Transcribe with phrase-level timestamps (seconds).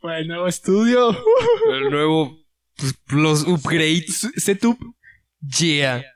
[0.00, 1.10] Para el nuevo estudio.
[1.72, 2.38] El nuevo.
[2.76, 4.28] pues, los upgrades.
[4.36, 4.78] Setup.
[5.40, 6.00] Yeah.
[6.00, 6.06] ¿Qué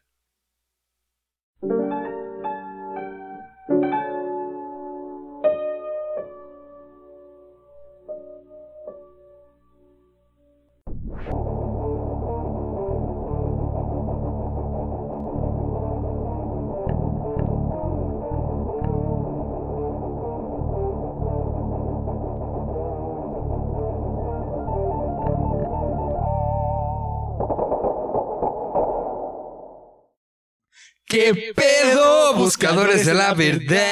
[33.07, 33.83] de la verdad?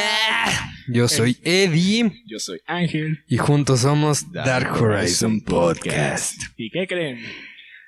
[0.89, 3.23] Yo soy Eddie Yo soy Ángel.
[3.29, 6.43] y juntos somos Dark Horizon Podcast.
[6.57, 7.21] ¿Y qué creen?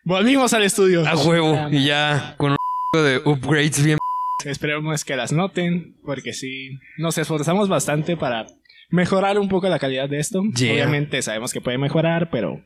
[0.05, 1.07] Volvimos al estudio.
[1.07, 3.99] A huevo, y ya con un de upgrades bien.
[4.45, 8.47] Esperemos que las noten, porque sí, nos esforzamos bastante para
[8.91, 10.43] mejorar un poco la calidad de esto.
[10.57, 10.73] Yeah.
[10.73, 12.65] Obviamente sabemos que puede mejorar, pero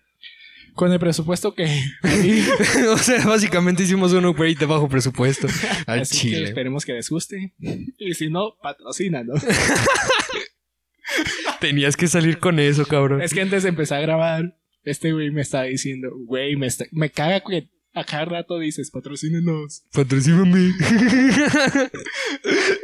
[0.77, 1.65] con el presupuesto que...
[2.89, 5.49] o sea, básicamente hicimos un upgrade de bajo presupuesto
[5.87, 6.45] al Así que chile.
[6.45, 7.53] esperemos que les guste.
[7.99, 9.43] Y si no, patrocínanos.
[11.61, 13.23] Tenías que salir con eso, cabrón.
[13.23, 16.87] es que antes de empezar a grabar, este güey me estaba diciendo, güey, me, está-
[16.93, 19.85] me caga que a cada rato dices, patrocínenos.
[19.93, 20.73] Patrocíname.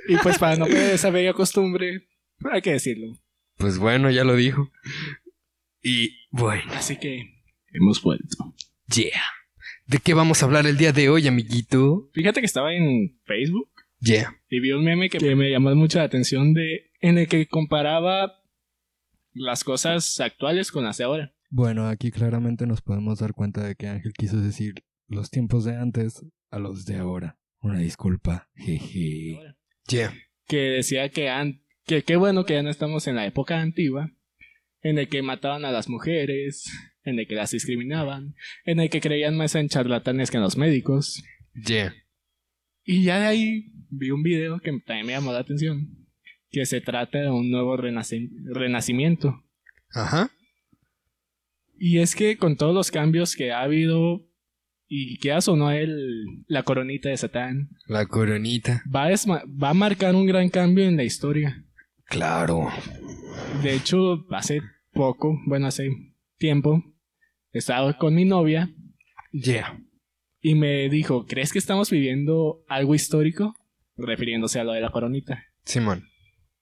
[0.08, 2.08] Y pues para no perder esa bella costumbre,
[2.50, 3.18] hay que decirlo.
[3.58, 4.70] pues bueno, ya lo dijo.
[5.82, 7.31] Y bueno, Así que
[7.72, 8.54] hemos vuelto.
[8.94, 9.22] yeah.
[9.86, 12.08] ¿De qué vamos a hablar el día de hoy, amiguito?
[12.14, 13.68] Fíjate que estaba en Facebook
[14.00, 14.36] Yeah.
[14.48, 18.32] y vi un meme que me llamó mucho la atención de en el que comparaba
[19.32, 21.34] las cosas actuales con las de ahora.
[21.50, 24.74] Bueno, aquí claramente nos podemos dar cuenta de que Ángel quiso decir
[25.08, 27.38] los tiempos de antes a los de ahora.
[27.60, 28.48] Una disculpa.
[28.56, 29.38] Jeje.
[29.88, 30.12] Yeah.
[30.46, 34.10] Que decía que an- que qué bueno que ya no estamos en la época antigua,
[34.80, 36.64] en el que mataban a las mujeres,
[37.04, 40.56] en el que las discriminaban, en el que creían más en charlatanes que en los
[40.56, 41.22] médicos.
[41.54, 41.94] Yeah.
[42.84, 45.88] Y ya de ahí vi un video que también me llamó la atención,
[46.50, 49.42] que se trata de un nuevo renaci- renacimiento.
[49.94, 50.30] Ajá.
[51.78, 54.28] Y es que con todos los cambios que ha habido
[54.94, 58.82] y que o no el, la coronita de Satán, La coronita.
[58.94, 61.64] va a, va a marcar un gran cambio en la historia.
[62.04, 62.68] Claro.
[63.62, 64.60] De hecho, hace
[64.92, 65.88] poco, bueno, hace
[66.36, 66.91] tiempo,
[67.52, 68.70] estaba con mi novia
[69.32, 69.80] Yeah.
[70.40, 73.54] y me dijo, ¿crees que estamos viviendo algo histórico?
[73.96, 75.42] Refiriéndose a lo de la coronita.
[75.64, 76.08] Simón.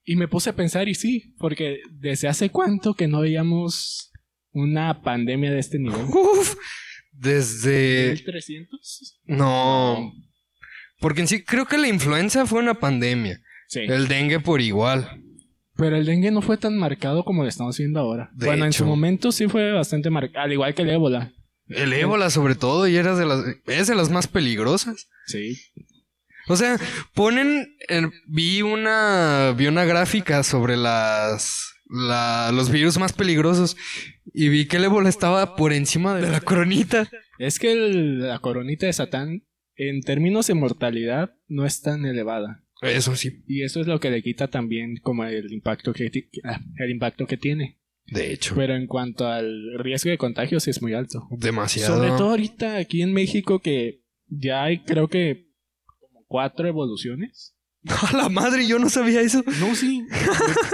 [0.04, 4.12] Y me puse a pensar y sí, porque desde hace cuánto que no veíamos
[4.52, 6.04] una pandemia de este nivel.
[6.06, 6.56] Uf.
[7.12, 8.10] Desde...
[8.12, 9.20] 1300?
[9.24, 10.12] No.
[11.00, 13.40] Porque en sí creo que la influenza fue una pandemia.
[13.68, 13.80] Sí.
[13.80, 15.22] El dengue por igual.
[15.80, 18.30] Pero el dengue no fue tan marcado como lo estamos viendo ahora.
[18.34, 21.32] De bueno, en su momento sí fue bastante marcado, al igual que el ébola.
[21.68, 23.42] El ébola sobre todo y era de las...
[23.66, 25.08] Es de las más peligrosas.
[25.26, 25.56] Sí.
[26.48, 26.76] O sea,
[27.14, 27.76] ponen...
[28.26, 29.54] vi una...
[29.56, 31.72] Vi una gráfica sobre las...
[31.88, 33.76] la- los virus más peligrosos.
[34.34, 37.08] Y vi que el ébola estaba por encima de la coronita.
[37.38, 39.44] Es que el- la coronita de Satán,
[39.76, 42.64] en términos de mortalidad, no es tan elevada.
[42.82, 43.42] Eso sí.
[43.46, 46.10] Y eso es lo que le quita también como el impacto que,
[46.44, 47.78] ah, el impacto que tiene.
[48.06, 48.54] De hecho.
[48.56, 51.28] Pero en cuanto al riesgo de contagio, sí es muy alto.
[51.30, 51.96] Demasiado.
[51.96, 55.48] Sobre todo ahorita aquí en México que ya hay creo que
[55.98, 57.56] como cuatro evoluciones.
[58.12, 59.42] A la madre, yo no sabía eso.
[59.60, 60.04] No, sí.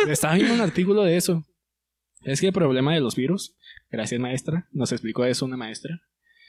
[0.09, 1.45] Estaba viendo un artículo de eso.
[2.25, 3.55] Es que el problema de los virus,
[3.91, 6.01] gracias maestra, nos explicó eso una maestra,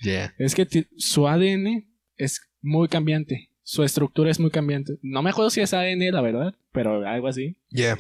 [0.04, 0.34] Yeah.
[0.38, 1.88] es que su ADN
[2.18, 3.52] es muy cambiante.
[3.70, 4.94] Su estructura es muy cambiante.
[5.02, 7.58] No me acuerdo si es ADN, la verdad, pero algo así.
[7.70, 7.98] Yeah.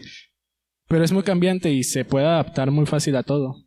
[0.87, 3.65] Pero es muy cambiante y se puede adaptar muy fácil a todo.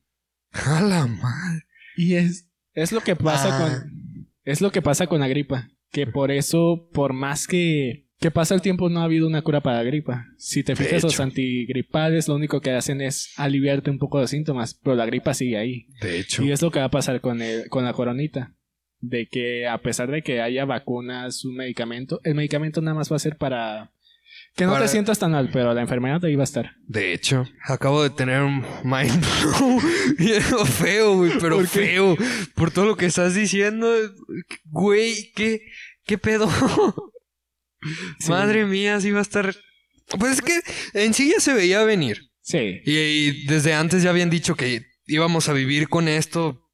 [0.51, 1.65] A la madre.
[1.99, 3.59] Y es, es lo que pasa Ah.
[3.83, 4.29] con.
[4.45, 5.69] Es lo que pasa con la gripa.
[5.93, 9.61] Que por eso, por más que, que pasa el tiempo, no ha habido una cura
[9.61, 10.25] para la gripa.
[10.39, 14.73] Si te fijas, los antigripales lo único que hacen es aliviarte un poco de síntomas,
[14.83, 15.87] pero la gripa sigue ahí.
[16.01, 16.43] De hecho.
[16.43, 18.55] Y es lo que va a pasar con, el, con la coronita.
[19.01, 23.17] De que a pesar de que haya vacunas, un medicamento, el medicamento nada más va
[23.17, 23.93] a ser para
[24.57, 26.73] que no Para- te sientas tan mal, pero la enfermedad ahí va a estar.
[26.87, 29.25] De hecho, acabo de tener un mind
[30.19, 32.17] blow feo, güey, pero feo.
[32.55, 33.91] Por todo lo que estás diciendo,
[34.67, 35.61] güey, ¿qué,
[36.05, 36.49] qué pedo?
[38.19, 38.29] Sí.
[38.31, 39.57] Madre mía, sí va a estar...
[40.19, 40.61] Pues es que
[40.93, 42.31] en sí ya se veía venir.
[42.43, 42.81] Sí.
[42.85, 46.69] Y, y desde antes ya habían dicho que íbamos a vivir con esto.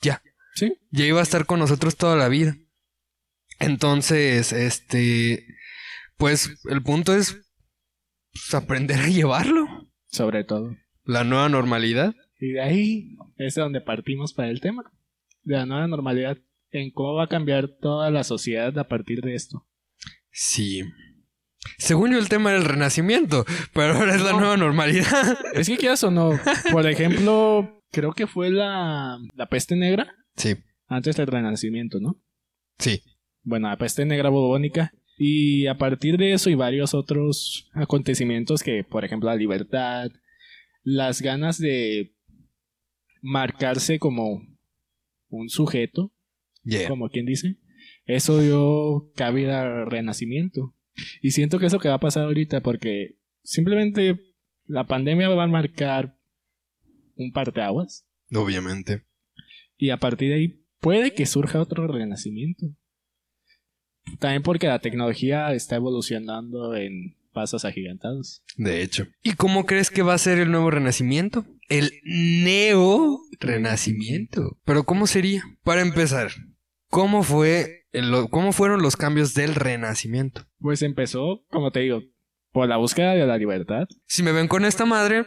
[0.00, 0.22] Ya.
[0.56, 0.72] Sí.
[0.90, 2.56] Ya iba a estar con nosotros toda la vida.
[3.60, 5.46] Entonces, este...
[6.16, 7.46] Pues el punto es
[8.32, 9.66] pues, aprender a llevarlo.
[10.06, 10.74] Sobre todo.
[11.04, 12.14] La nueva normalidad.
[12.40, 14.90] Y de ahí es de donde partimos para el tema.
[15.42, 16.38] De la nueva normalidad,
[16.70, 19.66] en cómo va a cambiar toda la sociedad a partir de esto.
[20.30, 20.82] Sí.
[21.76, 23.44] Según yo el tema era el renacimiento,
[23.74, 25.38] pero ahora es la nueva normalidad.
[25.52, 26.38] Es que quieras o no,
[26.72, 30.54] por ejemplo, creo que fue la, la peste negra Sí,
[30.86, 32.20] antes del renacimiento, ¿no?
[32.78, 33.02] sí.
[33.48, 34.92] Bueno, la peste negra bubónica.
[35.18, 40.10] Y a partir de eso y varios otros acontecimientos que, por ejemplo, la libertad,
[40.82, 42.12] las ganas de
[43.22, 44.42] marcarse como
[45.28, 46.12] un sujeto,
[46.64, 46.88] Yeah.
[46.88, 47.56] como quien dice,
[48.06, 50.74] eso dio cabida al renacimiento.
[51.22, 54.18] Y siento que eso que va a pasar ahorita, porque simplemente
[54.64, 56.18] la pandemia va a marcar
[57.14, 58.04] un parteaguas,
[58.34, 59.04] Obviamente.
[59.78, 62.66] Y a partir de ahí puede que surja otro renacimiento.
[64.18, 68.42] También porque la tecnología está evolucionando en pasos agigantados.
[68.56, 69.06] De hecho.
[69.22, 71.44] ¿Y cómo crees que va a ser el nuevo renacimiento?
[71.68, 74.58] El neo renacimiento.
[74.64, 75.42] Pero ¿cómo sería?
[75.64, 76.30] Para empezar,
[76.88, 80.46] ¿cómo fue el- cómo fueron los cambios del renacimiento?
[80.60, 82.02] Pues empezó, como te digo,
[82.52, 83.86] por la búsqueda de la libertad.
[84.06, 85.26] Si me ven con esta madre,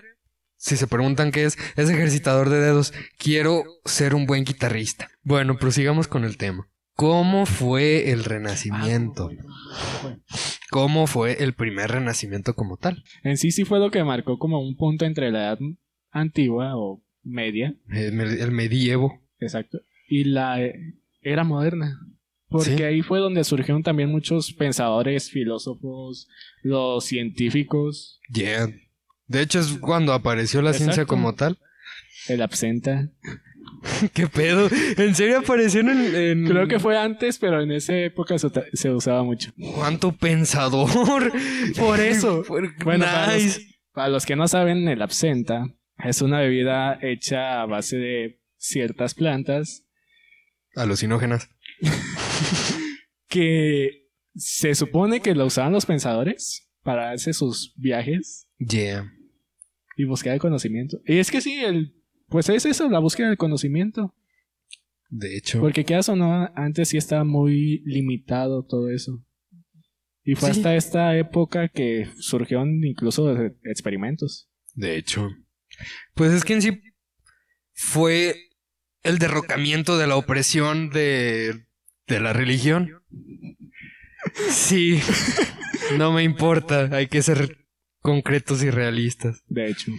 [0.60, 2.94] si se preguntan qué es, es ejercitador de dedos.
[3.18, 5.10] Quiero ser un buen guitarrista.
[5.24, 6.68] Bueno, prosigamos con el tema.
[6.96, 9.30] ¿Cómo fue el renacimiento?
[10.70, 13.04] ¿Cómo fue el primer renacimiento como tal?
[13.24, 15.60] En sí sí fue lo que marcó como un punto entre la edad
[16.12, 19.22] antigua o media, El, me- el medievo.
[19.40, 20.74] exacto, y la eh,
[21.22, 22.00] era moderna.
[22.50, 22.84] Porque Sí.
[22.84, 26.28] ahí fue donde surgieron también muchos pensadores, filósofos,
[26.64, 28.70] los científicos, Yeah.
[29.30, 31.58] De hecho, es cuando apareció la ciencia como tal.
[32.28, 33.10] el absenta.
[34.14, 34.68] ¿Qué pedo?
[34.98, 38.90] ¿En serio apareció en, el- en- Creo que fue antes, pero en esa época se,
[38.90, 39.52] usaba mucho.
[39.76, 40.90] ¿Cuánto pensador?
[41.78, 42.44] Por eso.
[42.46, 43.62] Por- Bueno, para los-.
[43.94, 45.66] Para los que no saben, el absenta
[46.04, 49.86] es una bebida hecha a base de ciertas plantas
[50.76, 51.50] Alucinógenas.
[53.28, 59.12] que se supone que lo usaban los pensadores para hacer sus viajes Yeah.
[60.00, 61.02] Y buscar el conocimiento.
[61.06, 61.94] Y es que sí, el,
[62.30, 64.16] pues es eso, la búsqueda del conocimiento.
[65.10, 65.60] De hecho.
[65.60, 69.22] Porque quieras o no, antes sí estaba muy limitado todo eso.
[70.24, 70.60] Y fue Sí.
[70.60, 73.36] hasta esta época que surgieron incluso
[73.66, 74.50] experimentos.
[74.74, 75.30] De hecho.
[76.14, 76.82] Pues es que en sí
[77.74, 78.36] fue
[79.04, 81.66] el derrocamiento de la opresión de,
[82.08, 83.02] de la religión.
[84.50, 85.00] Sí.
[85.98, 86.90] No me importa.
[86.96, 87.58] Hay que ser
[88.02, 89.44] concretos y realistas.
[89.48, 89.92] De hecho,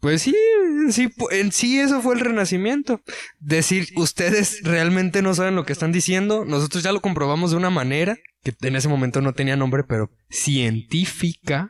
[0.00, 3.00] Pues sí, en sí, en sí eso fue el renacimiento.
[3.40, 6.44] Decir, ustedes realmente no saben lo que están diciendo.
[6.44, 10.10] Nosotros ya lo comprobamos de una manera que en ese momento no tenía nombre, pero
[10.30, 11.68] científica.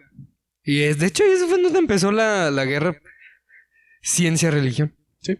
[0.62, 3.00] Y es, de hecho, eso fue donde empezó la, la guerra
[4.03, 4.94] ciencia-religión.
[5.20, 5.38] Sí.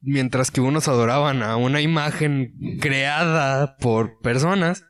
[0.00, 4.84] Mientras que unos adoraban a una imagen creada por personas,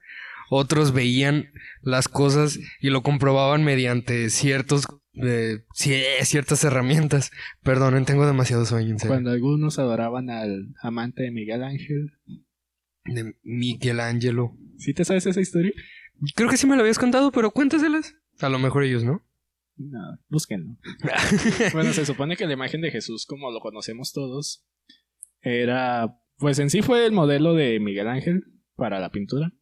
[0.51, 1.47] otros veían
[1.81, 7.31] las cosas y lo comprobaban mediante ciertos eh, ciertas herramientas.
[7.63, 9.15] Perdonen, tengo demasiado sueño, en serio.
[9.15, 12.13] cuando algunos adoraban al amante de Miguel Ángel.
[13.05, 14.57] De Michelangelo.
[14.77, 15.73] ¿Sí te sabes esa historia?
[16.35, 18.15] Creo que sí me lo habías contado, pero cuéntaselas.
[18.41, 19.25] A lo mejor ellos, ¿no?
[19.77, 20.77] No, búsquenlo.
[21.73, 24.67] bueno, se supone que la imagen de Jesús, como lo conocemos todos,
[25.41, 28.45] era, pues en sí fue el modelo de Miguel Ángel
[28.77, 29.53] para la pintura,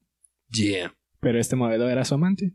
[0.51, 0.95] Yeah.
[1.21, 2.53] pero este modelo era su amante.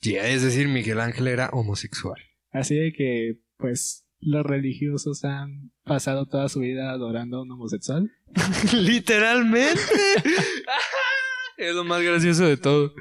[0.00, 2.18] Yeah, es decir, Miguel Ángel era homosexual.
[2.52, 8.10] Así de que, pues, los religiosos han pasado toda su vida adorando a un homosexual.
[8.72, 9.80] Literalmente.
[11.58, 12.94] es lo más gracioso de todo.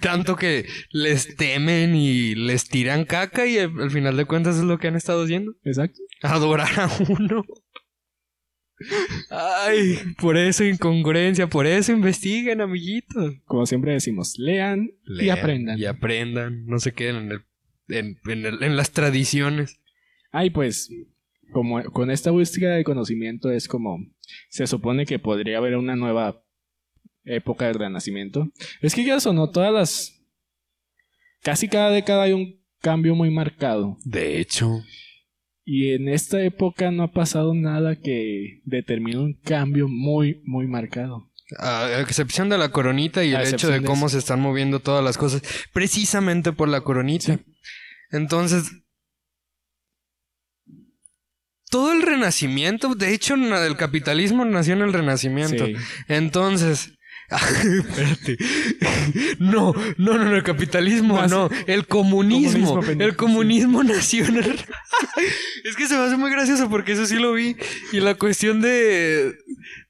[0.00, 4.64] Tanto que les temen y les tiran caca y al al final de cuentas es
[4.64, 5.54] lo que han estado haciendo.
[5.64, 6.00] Exacto.
[6.22, 7.44] Adorar a uno.
[9.30, 13.34] Ay, por eso incongruencia, por eso investiguen, amiguitos.
[13.44, 15.78] Como siempre decimos, lean, y aprendan.
[15.78, 17.44] Y aprendan, no se queden en, el-
[17.88, 19.78] en, en el- en las tradiciones.
[20.30, 20.90] Ay, pues,
[21.52, 23.98] como con esta búsqueda de conocimiento es como,
[24.48, 26.42] se supone que podría haber una nueva
[27.24, 28.50] época del renacimiento.
[28.80, 30.18] Es que ya sonó todas las...
[31.42, 33.98] Casi cada década hay un cambio muy marcado.
[34.04, 34.82] De hecho,
[35.64, 41.30] Y en esta época no ha pasado nada que determine un cambio muy, muy marcado.
[41.58, 45.04] a excepción de la coronita y A el hecho de cómo se están moviendo todas
[45.04, 45.42] las cosas,
[45.72, 47.38] precisamente por la coronita.
[48.10, 48.72] Entonces,
[51.70, 55.66] todo el renacimiento, de hecho, el capitalismo nació en el renacimiento.
[55.66, 55.74] Sí.
[56.08, 56.92] Entonces,
[57.88, 58.36] Espérate.
[59.38, 64.58] No, no, no, no, el capitalismo, no, el comunismo, Comunismo, el comunismo nacional.
[65.64, 67.56] es que se me hace muy gracioso porque eso sí lo vi.
[67.92, 69.34] Y la cuestión de,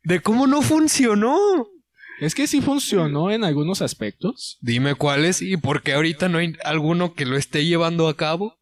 [0.05, 1.67] de cómo no funcionó.
[2.21, 4.59] Es que sí funcionó en algunos aspectos.
[4.61, 8.59] Dime cuáles y por qué ahorita no hay alguno que lo esté llevando a cabo.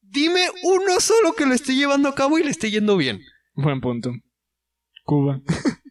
[0.00, 3.20] Dime uno solo que lo esté llevando a cabo y le esté yendo bien.
[3.54, 4.10] Buen punto.
[5.04, 5.40] Cuba.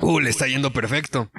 [0.00, 1.30] Uh, le está yendo perfecto.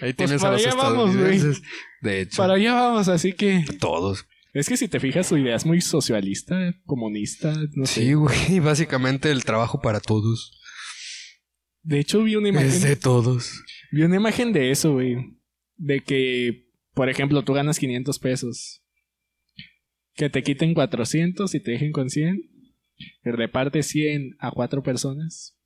[0.00, 1.62] Ahí Pues tienes a los allá vamos, estadounidenses.
[2.00, 3.64] De hecho, Para allá vamos, así que...
[3.78, 4.26] todos.
[4.52, 8.00] Es que si te fijas, su idea es muy socialista, comunista, no sé.
[8.00, 8.58] Sí, güey.
[8.60, 10.58] Básicamente el trabajo para todos.
[11.82, 12.68] De hecho, vi una imagen...
[12.68, 13.62] Es de todos.
[13.92, 15.16] Vi una imagen de eso, güey.
[15.76, 18.82] De que, por ejemplo, tú ganas 500 pesos.
[20.14, 22.42] Que te quiten 400 y te dejen con 100.
[23.24, 25.56] Y repartes 100 a cuatro personas.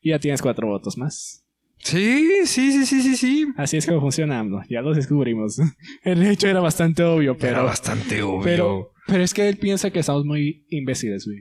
[0.00, 1.43] Y ya tienes cuatro votos más.
[1.84, 3.46] Sí, sí, sí, sí, sí, sí.
[3.58, 4.62] Así es como funciona AMLO.
[4.70, 5.58] Ya lo descubrimos.
[6.02, 7.64] El hecho era bastante obvio, Era pero...
[7.64, 8.42] bastante obvio.
[8.42, 11.40] Pero, pero es que él piensa que estamos muy imbéciles, güey.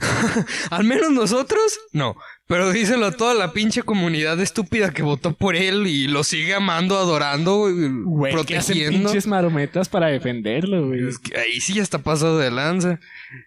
[0.70, 2.14] Al menos nosotros, no.
[2.46, 6.54] Pero díselo a toda la pinche comunidad estúpida que votó por él y lo sigue
[6.54, 7.68] amando, adorando,
[8.04, 9.08] Güey, que hacen protegiendo.
[9.10, 11.08] pinches marometas para defenderlo, güey.
[11.08, 13.00] Es que ahí sí ya está pasado de lanza.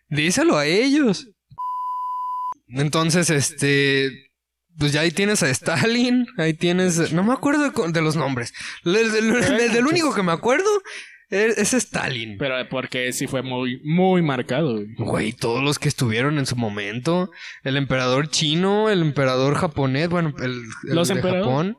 [0.09, 1.29] Díselo a ellos.
[2.67, 4.24] Entonces, este.
[4.77, 7.13] Pues ya ahí tienes a Stalin, ahí tienes.
[7.13, 8.53] No me acuerdo de, los nombres.
[8.83, 10.69] Del único que me acuerdo
[11.29, 12.37] es, es Stalin.
[12.37, 14.95] Pero porque sí fue muy, muy marcado, güey.
[14.97, 17.31] Güey, todos los que estuvieron en su momento.
[17.63, 21.21] El emperador chino, el emperador japonés, bueno, el, el Los de.
[21.21, 21.77] Japón.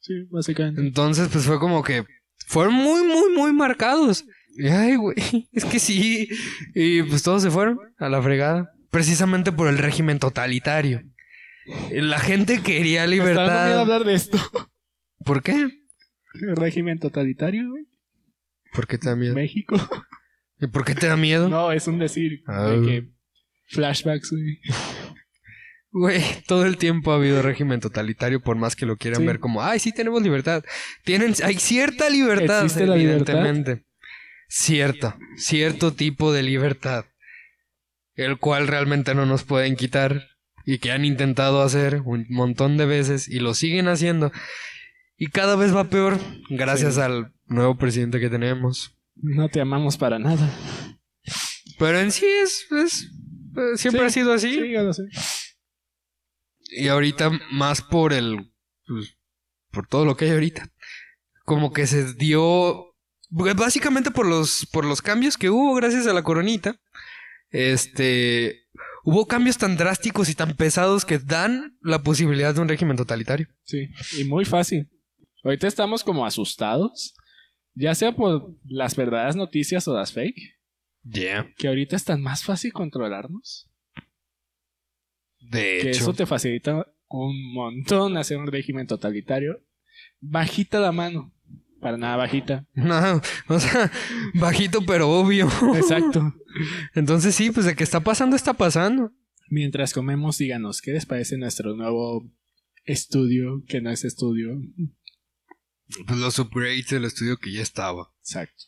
[0.00, 0.80] Sí, básicamente.
[0.80, 2.04] Entonces, pues fue como que
[2.46, 4.24] fueron muy, muy, muy marcados.
[4.70, 5.16] Ay, güey,
[5.52, 6.28] es que sí.
[6.74, 8.72] Y pues todos se fueron a la fregada.
[8.90, 11.02] Precisamente por el régimen totalitario.
[11.92, 13.80] La gente quería Me está dando miedo libertad.
[13.80, 14.38] hablar de esto.
[15.24, 15.68] ¿Por qué?
[16.40, 17.84] El régimen totalitario, güey.
[18.72, 19.34] ¿Por qué te da miedo?
[19.34, 19.76] México.
[20.60, 21.48] ¿Y por qué te da miedo?
[21.48, 22.42] No, es un decir.
[22.46, 22.68] Ah.
[22.70, 23.08] De que
[23.68, 24.60] flashbacks, güey.
[25.90, 29.26] Güey, todo el tiempo ha habido régimen totalitario, por más que lo quieran Sí.
[29.26, 30.62] ver como, ay, sí tenemos libertad.
[31.04, 33.34] Tienen, hay cierta libertad, ¿Existe la libertad?
[33.36, 33.84] evidentemente.
[34.48, 37.06] Cierta, cierto tipo de libertad.
[38.14, 40.26] El cual realmente no nos pueden quitar.
[40.70, 44.30] Y que han intentado hacer un montón de veces y lo siguen haciendo.
[45.16, 46.18] Y cada vez va peor,
[46.50, 47.00] gracias Sí.
[47.00, 48.94] al nuevo presidente que tenemos.
[49.14, 50.46] No te amamos para nada.
[51.78, 53.04] Pero en sí es, es
[53.56, 54.52] eh, siempre Sí, ha sido así.
[54.52, 55.04] Sí, sé.
[56.82, 58.52] Y ahorita más por el...
[58.86, 59.16] pues,
[59.70, 60.70] por todo lo que hay ahorita.
[61.46, 62.94] Como que se dio...
[63.30, 66.78] pues, Básicamente por los, por los cambios que hubo gracias a la coronita.
[67.48, 68.66] Este...
[69.10, 73.48] Hubo cambios tan drásticos y tan pesados que dan la posibilidad de un régimen totalitario.
[73.64, 73.88] Sí,
[74.18, 74.90] y muy fácil.
[75.42, 77.14] Ahorita estamos como asustados,
[77.74, 80.56] ya sea por las verdaderas noticias o las fake,
[81.04, 81.50] Yeah.
[81.56, 83.70] que ahorita es tan más fácil controlarnos,
[85.38, 86.00] De que hecho.
[86.02, 89.64] eso te facilita un montón hacer un régimen totalitario.
[90.20, 91.32] Bajita la mano,
[91.80, 92.66] para nada bajita.
[92.74, 93.90] No, o sea,
[94.34, 95.48] bajito pero obvio.
[95.76, 96.34] Exacto.
[96.94, 99.12] Entonces sí, pues de que está pasando, está pasando.
[99.50, 102.30] Mientras comemos, díganos, ¿qué les parece nuestro nuevo
[102.84, 104.60] estudio, que no es estudio?
[106.06, 108.12] Pues los upgrades del estudio que ya estaba.
[108.20, 108.64] Exacto.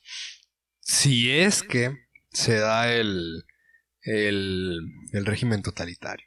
[0.81, 1.95] Si es que
[2.31, 3.45] se da el,
[4.02, 4.79] el,
[5.12, 6.26] el régimen totalitario.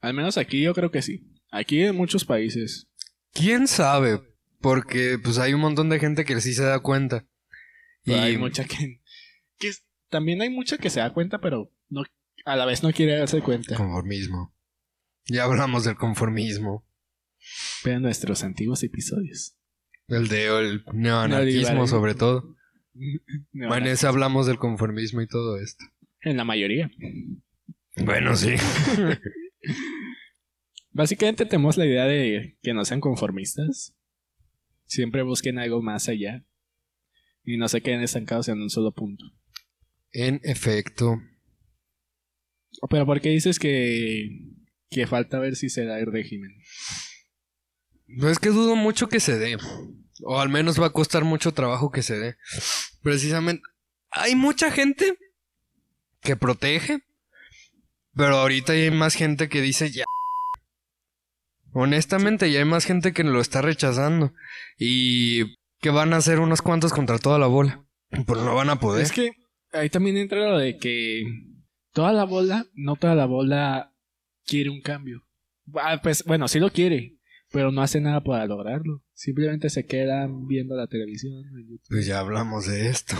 [0.00, 1.28] Al menos aquí yo creo que sí.
[1.50, 2.88] Aquí en muchos países.
[3.32, 4.20] ¿Quién sabe?
[4.60, 7.26] Porque pues hay un montón de gente que sí se da cuenta.
[8.04, 9.00] Y Pero hay mucha que,
[10.08, 12.02] también hay mucha que se da cuenta, pero no
[12.44, 13.76] a la vez no quiere darse cuenta.
[13.76, 14.54] conformismo.
[15.26, 16.86] Ya hablamos del conformismo.
[17.84, 19.54] Vean nuestros antiguos episodios.
[20.08, 21.86] El de el neoanarquismo Neoliberalismo.
[21.86, 22.54] sobre todo.
[23.52, 25.84] No, Bueno, en ese hablamos del conformismo y todo esto.
[26.22, 26.90] en la mayoría.
[28.04, 28.54] Bueno, sí.
[30.90, 33.94] Básicamente tenemos la idea de que no sean conformistas.
[34.88, 36.44] Siempre busquen algo más allá.
[37.44, 39.24] Y no se queden estancados en un solo punto.
[40.12, 41.20] En efecto.
[42.90, 44.28] Pero ¿por qué dices que,
[44.90, 46.50] que falta ver si se da el régimen?
[48.06, 49.56] No es que dudo mucho que se dé.
[50.24, 52.36] O al menos va a costar mucho trabajo que se dé.
[53.02, 53.62] Precisamente.
[54.10, 55.18] Hay mucha gente
[56.20, 57.00] que protege.
[58.14, 60.04] Pero ahorita hay más gente que dice ya.
[61.72, 64.32] Honestamente, ya hay más gente que lo está rechazando.
[64.78, 67.84] Y que van a hacer unos cuantos contra toda la bola.
[68.10, 69.02] Pero no van a poder.
[69.02, 69.30] Es que
[69.72, 71.24] ahí también entra lo de que
[71.92, 73.92] toda la bola, no toda la bola
[74.46, 75.22] quiere un cambio.
[75.74, 77.18] Ah, pues bueno, sí lo quiere,
[77.52, 79.02] pero no hace nada para lograrlo.
[79.12, 81.44] Simplemente se quedan viendo la televisión.
[81.88, 83.14] Pues ya hablamos de esto.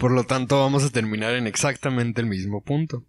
[0.00, 3.04] Por lo tanto, vamos a terminar en exactamente el mismo punto.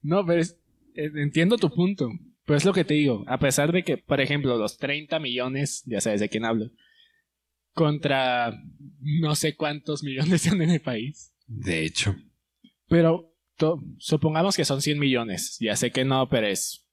[0.00, 0.56] No, pero es-
[0.94, 2.08] entiendo tu punto.
[2.44, 3.24] Pero es lo que te digo.
[3.28, 6.70] A pesar de que, por ejemplo, los 30 millones, ya sabes de quién hablo,
[7.72, 8.52] contra
[9.00, 11.32] no sé cuántos millones son en el país.
[11.46, 12.16] De hecho.
[12.88, 15.56] Pero to- supongamos que son 100 millones.
[15.60, 16.88] Ya sé que no, pero es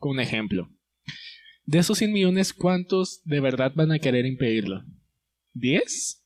[0.00, 0.70] un ejemplo.
[1.64, 4.84] De esos 100 millones, ¿cuántos de verdad van a querer impedirlo?
[5.54, 6.18] ¿10?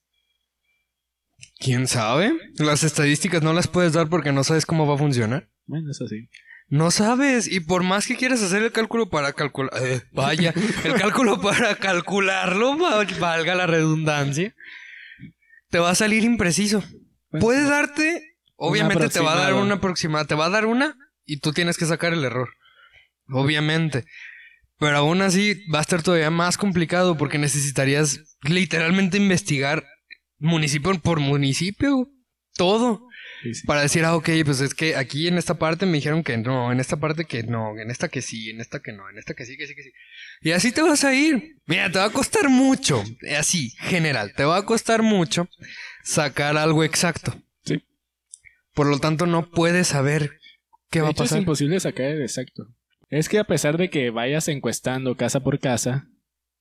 [1.61, 2.33] ¿Quién sabe?
[2.59, 5.49] Las estadísticas no las puedes dar porque no sabes cómo va a funcionar.
[5.67, 6.29] Bueno, eso sí.
[6.69, 7.49] No sabes.
[7.51, 9.73] Y por más que quieras hacer el cálculo para calcular...
[9.83, 10.53] eh, vaya,
[10.85, 14.55] el cálculo para calcularlo, va- valga la redundancia,
[15.71, 16.81] te va a salir impreciso.
[17.31, 18.25] Bueno, Puede darte...
[18.61, 20.25] Obviamente te va a dar una aproximada.
[20.25, 22.49] Te va a dar una y tú tienes que sacar el error.
[23.31, 24.05] Obviamente.
[24.79, 29.85] Pero aún así va a estar todavía más complicado porque necesitarías literalmente investigar
[30.39, 32.09] municipio por municipio.
[32.57, 33.08] Todo.
[33.43, 33.67] Sí, sí.
[33.67, 36.73] Para decir, ah, ok, pues es que aquí en esta parte me dijeron que no,
[36.73, 39.35] en esta parte que no, en esta que sí, en esta que no, en esta
[39.35, 39.93] que sí, que sí, que sí.
[40.43, 41.57] Y así te vas a ir.
[41.67, 43.03] Mira, te va a costar mucho,
[43.37, 45.49] así, general, te va a costar mucho
[46.03, 47.35] sacar algo exacto.
[47.65, 47.83] Sí.
[48.75, 50.39] Por lo tanto, no puedes saber
[50.91, 51.39] qué De va a pasar.
[51.39, 52.67] Es imposible sacar el exacto.
[53.11, 56.09] Es que a pesar de que vayas encuestando casa por casa,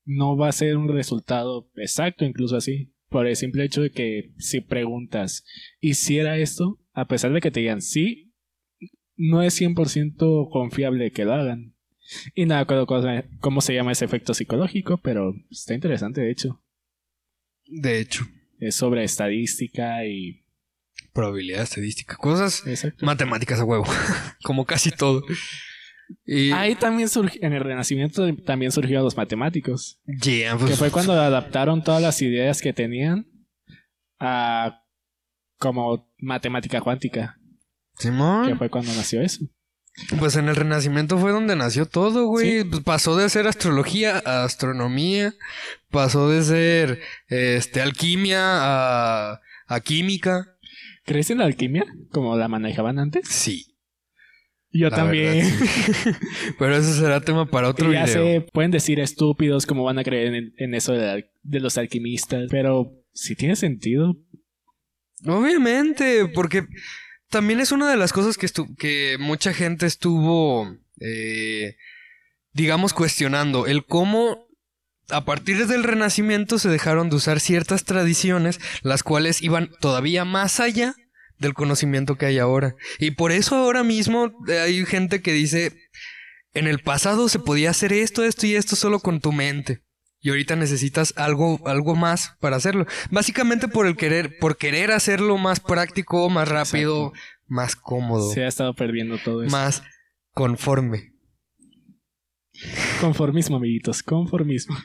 [0.05, 2.93] no va a ser un resultado exacto, incluso así.
[3.09, 5.45] Por el simple hecho de que si preguntas,
[5.79, 6.79] ¿hiciera esto?
[6.93, 8.33] A pesar de que te digan sí,
[9.15, 11.75] no es 100% confiable que lo hagan.
[12.35, 12.87] Y nada, acuerdo
[13.39, 16.63] cómo se llama ese efecto psicológico, pero está interesante, de hecho.
[17.65, 18.25] De hecho,
[18.59, 20.45] Es sobre estadística y...
[21.13, 23.05] probabilidad estadística, cosas Exacto.
[23.05, 23.85] matemáticas a huevo,
[24.43, 25.21] como casi todo.
[26.25, 29.99] Y Ahí también surgió, en el Renacimiento también surgieron los matemáticos.
[30.23, 33.27] yeah, pues, Que fue cuando adaptaron todas las ideas que tenían
[34.19, 34.83] a
[35.57, 37.37] como matemática cuántica.
[37.97, 38.47] Simón.
[38.47, 39.45] Que fue cuando nació eso.
[40.19, 42.59] Pues en el Renacimiento fue donde nació todo, güey.
[42.61, 42.63] Sí.
[42.65, 45.33] Pues pasó de ser astrología a astronomía,
[45.89, 50.55] pasó de ser este alquimia a, a química.
[51.03, 51.85] ¿Crees en la alquimia?
[52.11, 53.27] Como la manejaban antes.
[53.27, 53.76] Sí.
[54.77, 55.37] Yo la también.
[55.39, 55.67] verdad,
[56.03, 56.11] sí.
[56.59, 58.23] Pero eso será tema para otro ya video.
[58.23, 61.77] sé, pueden decir estúpidos como van a creer en, en eso de, la- de los
[61.77, 62.47] alquimistas.
[62.49, 64.15] Pero si tiene sentido.
[65.25, 66.65] Obviamente, porque
[67.29, 71.75] también es una de las cosas que, que mucha gente estuvo, eh,
[72.53, 73.65] digamos, cuestionando.
[73.67, 74.47] El cómo
[75.09, 80.59] a partir del Renacimiento se dejaron de usar ciertas tradiciones, las cuales iban todavía más
[80.59, 80.95] allá
[81.39, 82.75] del conocimiento que hay ahora.
[82.99, 85.71] Y por eso ahora mismo eh, hay gente que dice,
[86.53, 89.81] en el pasado se podía hacer esto, esto y esto solo con tu mente.
[90.19, 92.85] Y ahorita necesitas algo, algo más para hacerlo.
[93.11, 97.13] Básicamente por el querer, por querer hacerlo más práctico, más rápido,
[97.45, 99.51] más cómodo, Se ha estado perdiendo todo eso.
[99.55, 99.83] más
[100.31, 101.13] conforme.
[102.99, 104.01] Conformismo, amiguitos.
[104.01, 104.75] Conformismo.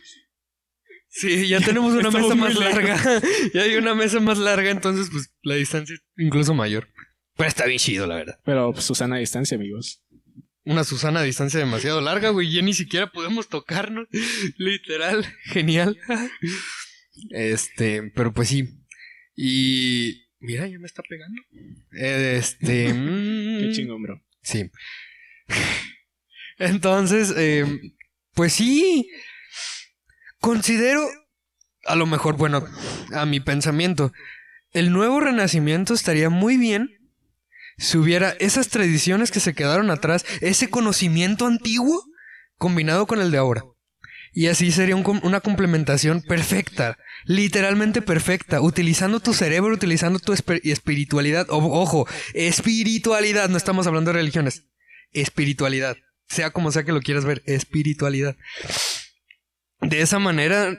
[1.14, 2.74] Sí, ya tenemos una mesa más lejos.
[2.74, 3.22] larga.
[3.54, 6.88] ya hay una mesa más larga, entonces pues la distancia es incluso mayor.
[7.36, 8.40] Pero está bien chido, la verdad.
[8.44, 10.02] Pero pues, Susana a distancia, amigos.
[10.64, 12.50] Una Susana a distancia demasiado larga, güey.
[12.50, 14.08] Ya ni siquiera podemos tocarnos.
[14.56, 15.26] Literal.
[15.44, 15.98] Genial.
[17.30, 18.70] este, pero pues sí.
[19.36, 20.22] Y.
[20.40, 21.42] Mira, ya me está pegando.
[21.92, 22.94] Este.
[22.94, 24.24] mm, Qué chingón, bro.
[24.42, 24.70] Sí.
[26.58, 27.66] Entonces, eh,
[28.34, 29.10] pues sí.
[30.42, 31.08] Considero.
[31.86, 32.66] A lo mejor, bueno,
[33.14, 34.12] a mi pensamiento.
[34.72, 36.90] El nuevo renacimiento estaría muy bien
[37.78, 42.04] si hubiera esas tradiciones que se quedaron atrás, ese conocimiento antiguo
[42.58, 43.64] combinado con el de ahora.
[44.32, 51.46] Y así sería una complementación perfecta, literalmente perfecta, utilizando tu cerebro, utilizando tu espiritualidad.
[51.50, 54.64] Ojo, espiritualidad, no estamos hablando de religiones,
[55.12, 58.36] espiritualidad, sea como sea que lo quieras ver, espiritualidad.
[59.82, 60.78] De esa manera,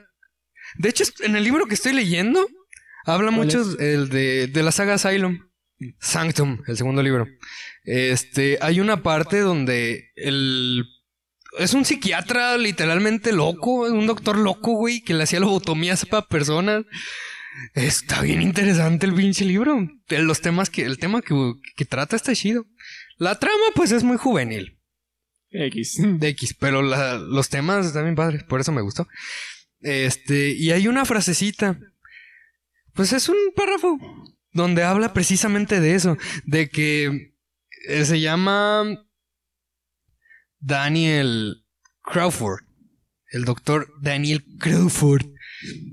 [0.77, 2.47] de hecho, en el libro que estoy leyendo,
[3.05, 5.39] habla ¿Cuál mucho el de, de la saga Asylum.
[5.99, 7.27] Sanctum, el segundo libro.
[7.83, 10.85] Este, hay una parte donde el
[11.59, 16.85] es un psiquiatra literalmente loco, un doctor loco, güey, que le hacía lobotomías para personas.
[17.75, 19.87] Está bien interesante el pinche libro.
[20.09, 21.35] Los temas que, el tema que,
[21.75, 22.65] que trata está chido.
[23.17, 24.79] La trama, pues, es muy juvenil.
[25.53, 25.99] X.
[26.21, 29.07] X, pero los temas están bien padres, por eso me gustó.
[29.81, 31.79] Este, y hay una frasecita.
[32.93, 33.97] Pues es un párrafo
[34.51, 37.33] donde habla precisamente de eso, de que
[37.87, 38.85] eh, se llama
[40.59, 41.65] Daniel
[42.01, 42.61] Crawford.
[43.31, 45.25] el doctor Daniel Crawford.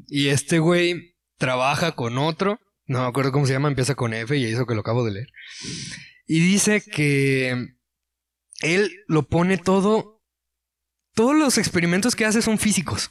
[0.08, 4.36] Y este güey trabaja con otro, no me acuerdo cómo se llama, empieza con F
[4.36, 5.28] y eso que lo acabo de leer.
[6.26, 7.76] Y dice que
[8.60, 10.22] él lo pone todo,
[11.14, 13.10] todos los experimentos que hace son físicos.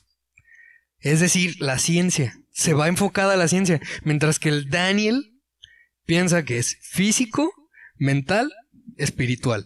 [1.00, 2.34] Es decir, la ciencia.
[2.52, 3.80] Se va enfocada a la ciencia.
[4.04, 5.40] Mientras que el Daniel
[6.06, 7.52] piensa que es físico,
[7.98, 8.52] mental,
[8.98, 9.66] espiritual.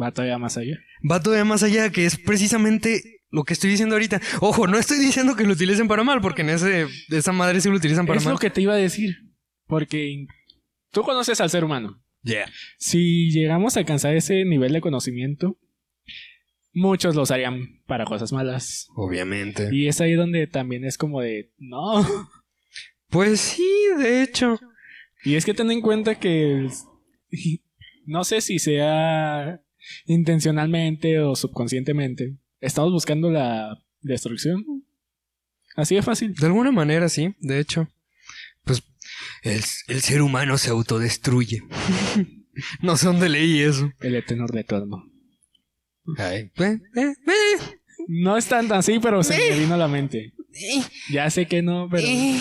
[0.00, 0.78] Va todavía más allá.
[1.08, 4.20] Va todavía más allá, que es precisamente lo que estoy diciendo ahorita.
[4.40, 7.68] Ojo, no estoy diciendo que lo utilicen para mal, porque en ese, esa madre sí
[7.68, 8.34] lo utilizan para es mal.
[8.34, 9.16] lo que te iba a decir.
[9.66, 10.26] Porque
[10.90, 11.99] tú conoces al ser humano.
[12.22, 12.50] Yeah.
[12.78, 15.58] Si llegamos a alcanzar ese nivel de conocimiento,
[16.72, 18.88] muchos los harían para cosas malas.
[18.94, 19.68] Obviamente.
[19.72, 22.06] Y es ahí donde también es como de, no.
[23.08, 24.58] Pues sí, de hecho.
[25.24, 26.68] Y es que ten en cuenta que
[28.06, 29.60] no sé si sea
[30.06, 34.64] intencionalmente o subconscientemente, estamos buscando la destrucción.
[35.76, 36.34] Así de fácil.
[36.34, 37.88] De alguna manera, sí, de hecho.
[39.42, 41.62] Pues el, el ser humano se autodestruye.
[42.82, 43.90] no sé dónde leí eso.
[44.00, 45.04] El tenor de todo.
[46.18, 47.56] Ay, eh, eh, eh,
[48.08, 50.32] No es tan así, pero se me vino a la mente.
[51.10, 52.06] Ya sé que no, pero.
[52.06, 52.38] eh.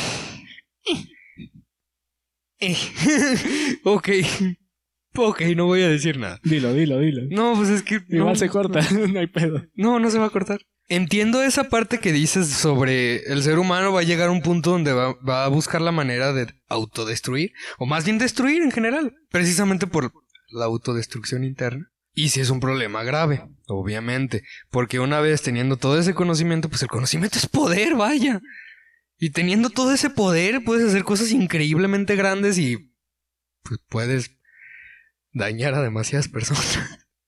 [3.84, 4.10] ok.
[5.16, 6.40] Ok, no voy a decir nada.
[6.44, 7.24] Dilo, dilo, dilo.
[7.30, 8.02] No, pues es que.
[8.10, 9.64] Igual no, se corta, no hay pedo.
[9.74, 10.60] No, no se va a cortar.
[10.90, 14.72] Entiendo esa parte que dices sobre el ser humano va a llegar a un punto
[14.72, 19.16] donde va, va, a buscar la manera de autodestruir, o más bien destruir en general,
[19.30, 20.12] precisamente por
[20.50, 21.92] la autodestrucción interna.
[22.14, 26.82] Y si es un problema grave, obviamente, porque una vez teniendo todo ese conocimiento, pues
[26.82, 28.42] el conocimiento es poder, vaya.
[29.20, 32.92] Y teniendo todo ese poder, puedes hacer cosas increíblemente grandes y
[33.64, 34.32] pues, puedes
[35.34, 36.80] dañar a demasiadas personas.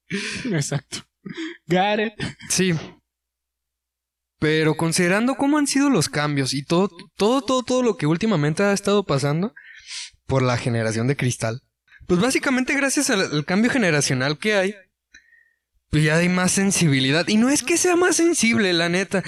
[0.45, 1.05] Exacto.
[1.67, 2.13] Got it.
[2.49, 2.73] Sí.
[4.41, 8.63] Pero considerando cómo han sido los cambios y todo, todo, todo, todo lo que últimamente
[8.63, 9.53] ha estado pasando
[10.25, 11.61] por la generación de cristal,
[12.07, 14.75] pues básicamente gracias al, cambio generacional que hay,
[15.91, 17.27] pues ya hay más sensibilidad.
[17.27, 19.21] Y no es que sea más sensible, la neta.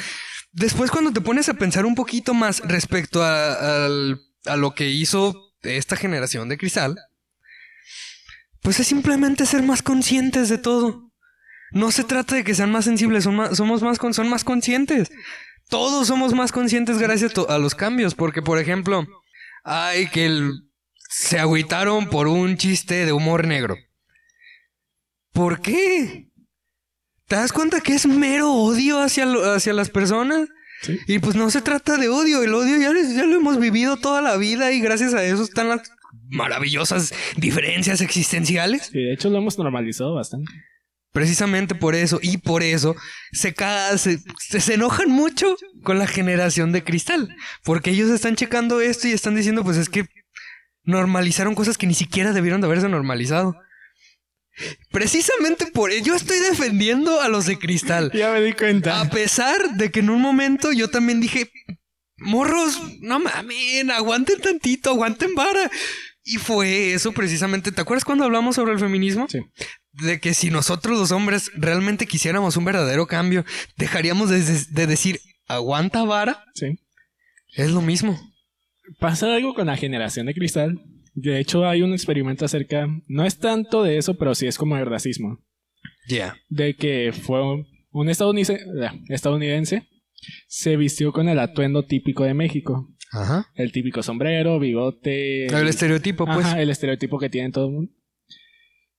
[0.52, 3.88] Después cuando te pones a pensar un poquito más respecto a
[4.58, 6.98] lo que hizo esta generación de cristal,
[8.64, 11.13] pues es simplemente ser más conscientes de todo.
[11.74, 15.12] No se trata de que sean más sensibles, son más, somos más, son más conscientes.
[15.70, 19.08] Todos somos más conscientes gracias a, a los cambios, porque por ejemplo,
[19.64, 20.52] hay que el,
[21.10, 23.76] se agüitaron por un chiste de humor negro.
[25.32, 26.30] ¿Por qué?
[27.28, 30.50] ¿Te das cuenta que es mero odio hacia, lo, hacia las personas?
[30.82, 31.00] Sí.
[31.08, 34.22] Y pues no se trata de odio, el odio ya, ya lo hemos vivido toda
[34.22, 35.90] la vida y gracias a eso están las
[36.30, 38.90] maravillosas diferencias existenciales.
[38.92, 40.52] Sí, de hecho lo hemos normalizado bastante.
[41.14, 42.96] Precisamente por eso, y por eso,
[43.32, 43.56] se,
[43.98, 47.36] se, se, enojan mucho con la generación de cristal.
[47.64, 50.06] Porque ellos están checando esto y están diciendo, pues es que
[50.84, 53.56] normalizaron cosas que ni siquiera debieron de haberse normalizado.
[54.92, 58.12] Precisamente por ello estoy defendiendo a los de cristal.
[58.14, 59.00] Ya me di cuenta.
[59.00, 61.52] A pesar de que en un momento yo también dije,
[62.18, 65.70] morros, no mamen, aguanten tantito, aguanten vara.
[66.24, 67.72] Y fue eso precisamente.
[67.72, 69.28] ¿Te acuerdas cuando hablamos sobre el feminismo?
[69.30, 69.40] Sí.
[69.92, 73.44] De que si nosotros los hombres realmente quisiéramos un verdadero cambio,
[73.78, 76.46] dejaríamos de, de decir, aguanta vara.
[76.56, 76.80] Sí.
[77.56, 78.20] Es lo mismo.
[79.00, 80.82] Pasa algo con la generación de cristal.
[81.14, 84.78] De hecho, hay un experimento acerca, no es tanto de eso, pero sí es como
[84.78, 85.40] el racismo.
[86.08, 86.16] Ya.
[86.16, 86.38] Yeah.
[86.50, 87.40] De que fue
[87.92, 88.66] un estadounidense,
[89.10, 89.88] estadounidense,
[90.48, 92.90] se vistió con el atuendo típico de México.
[93.14, 93.52] Ajá.
[93.54, 95.46] El típico sombrero, bigote.
[95.46, 96.46] El, el estereotipo, pues.
[96.46, 97.92] Ajá, el estereotipo que tiene todo el mundo.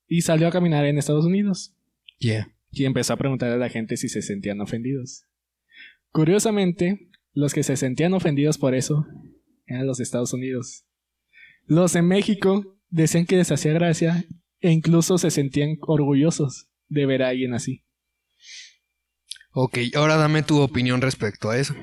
[0.07, 1.75] Y salió a caminar en Estados Unidos.
[2.19, 2.49] Yeah.
[2.71, 5.25] Y empezó a preguntarle a la gente si se sentían ofendidos.
[6.11, 9.05] Curiosamente, los que se sentían ofendidos por eso
[9.67, 10.85] eran los Estados Unidos.
[11.67, 14.25] Los de México decían que les hacía gracia
[14.61, 17.83] e incluso se sentían orgullosos de ver a alguien así.
[19.53, 21.75] Ok, ahora dame tu opinión respecto a eso.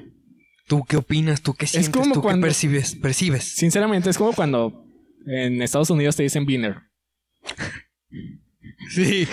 [0.71, 1.41] ¿Tú qué opinas?
[1.41, 1.89] ¿Tú qué sientes?
[1.89, 2.95] Es como ¿Tú cuando, qué percibes?
[2.95, 3.43] percibes?
[3.43, 4.86] Sinceramente, es como cuando
[5.25, 6.77] en Estados Unidos te dicen Beaner.
[8.89, 9.27] sí.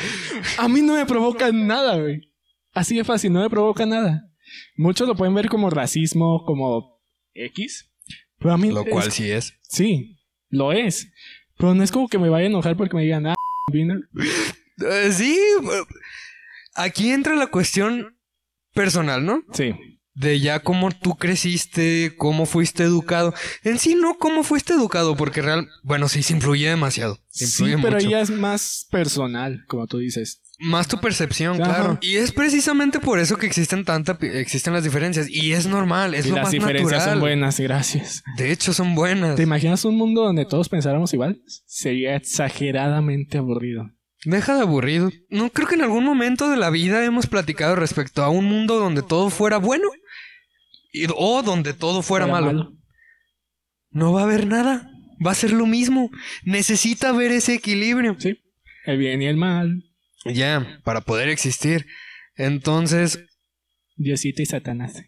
[0.59, 2.33] A mí no me provoca nada, güey.
[2.73, 4.29] Así de fácil, no me provoca nada.
[4.77, 7.01] Muchos lo pueden ver como racismo, como
[7.35, 7.89] X.
[8.41, 9.55] Pero a mí lo cual es, sí es.
[9.63, 11.09] Sí, lo es.
[11.57, 13.37] Pero no es como que me vaya a enojar porque me digan, ah,
[13.73, 14.01] Beaner.
[14.13, 15.39] Uh, sí.
[16.75, 18.19] Aquí entra la cuestión
[18.75, 19.45] personal, ¿no?
[19.53, 19.73] Sí.
[20.19, 23.33] De ya cómo tú creciste, cómo fuiste educado.
[23.63, 27.19] En sí, no cómo fuiste educado, porque real, bueno, sí, se influye demasiado.
[27.29, 28.11] Se Sí, pero mucho.
[28.11, 30.43] ya es más personal, como tú dices.
[30.61, 31.73] Más tu percepción, Ajá.
[31.73, 31.99] claro.
[32.03, 35.29] Y es precisamente por eso que existen tanta, existen las diferencias.
[35.31, 37.11] Y es normal, es y lo las más diferencias natural.
[37.15, 38.25] son buenas, gracias.
[38.37, 39.37] De hecho, son buenas.
[39.37, 41.41] ¿Te imaginas un mundo donde todos pensáramos igual?
[41.65, 43.91] Sería exageradamente aburrido.
[44.25, 45.11] Deja de aburrido.
[45.31, 48.81] No creo que en algún momento de la vida hemos platicado respecto a un mundo
[48.81, 49.89] donde todo fuera bueno
[51.05, 52.73] y- o donde todo fuera Fuera malo.
[53.91, 54.91] No va a haber nada.
[55.25, 56.11] Va a ser lo mismo.
[56.45, 58.17] Necesita haber ese equilibrio.
[58.19, 58.39] Sí.
[58.85, 59.85] El bien y el mal.
[60.25, 61.87] Ya, para poder existir.
[62.37, 63.19] Entonces,
[63.99, 65.03] Diosito y Satanás.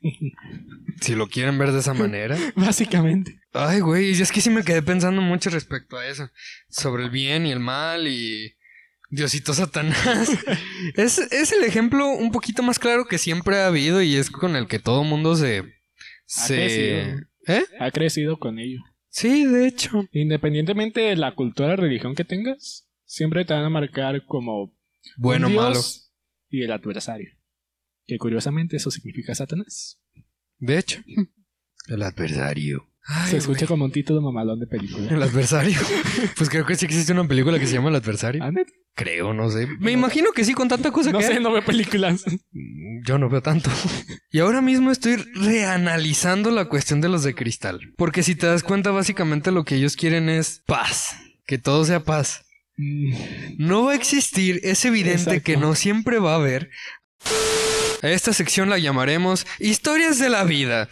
[1.01, 2.37] si lo quieren ver de esa manera.
[2.57, 3.41] Básicamente.
[3.53, 6.29] Ay, güey, y es que sí me quedé pensando mucho respecto a eso.
[6.69, 8.53] Sobre el bien y el mal y
[9.11, 10.29] Diosito Satanás.
[10.97, 14.57] es, es el ejemplo un poquito más claro que siempre ha habido y es con
[14.57, 15.80] el que todo mundo se...
[16.31, 16.55] se...
[16.57, 17.27] crecido.
[17.47, 17.65] ¿Eh?
[17.79, 18.81] Ha crecido con ello.
[19.09, 20.05] Sí, de hecho.
[20.13, 24.73] Independientemente de la cultura o religión que tengas, siempre te van a marcar como
[25.17, 25.71] Bueno o un malo.
[25.73, 26.13] dios
[26.49, 27.31] y el adversario.
[28.07, 30.01] Que curiosamente eso significa Satanás.
[30.59, 31.01] De hecho.
[31.89, 32.87] El adversario.
[33.05, 33.69] Ay, Se escucha güey.
[33.69, 35.09] como un título mamalón de película.
[35.11, 35.79] El adversario.
[36.37, 38.45] pues creo que sí existe una película que se llama El adversario.
[38.45, 38.71] ¿Ah, neta?
[38.95, 39.67] Creo, no sé.
[39.79, 41.41] Me imagino que sí, con tanta cosa No que sé, hay.
[41.43, 42.25] no veo películas.
[43.07, 43.71] Yo no veo tanto.
[44.33, 47.81] Y ahora mismo estoy reanalizando la cuestión de los de cristal.
[47.97, 51.17] Porque si te das cuenta, básicamente lo que ellos quieren es paz.
[51.47, 52.45] Que todo sea paz.
[52.77, 53.13] Mm,
[53.59, 55.43] No va a existir, es evidente Exacto.
[55.45, 56.71] que no siempre va a haber.
[58.03, 60.89] A esta sección la llamaremos Historias de la vida.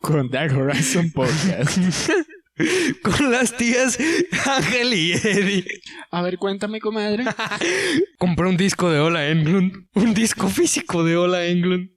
[0.00, 1.78] Con Dark Horizon Podcast.
[3.02, 3.98] Con las tías
[4.46, 5.64] Ángel y Eddie.
[6.10, 7.24] A ver, cuéntame, comadre.
[8.18, 9.88] Compré un disco de Hola Englund.
[9.94, 11.90] Un disco físico de Hola Englund.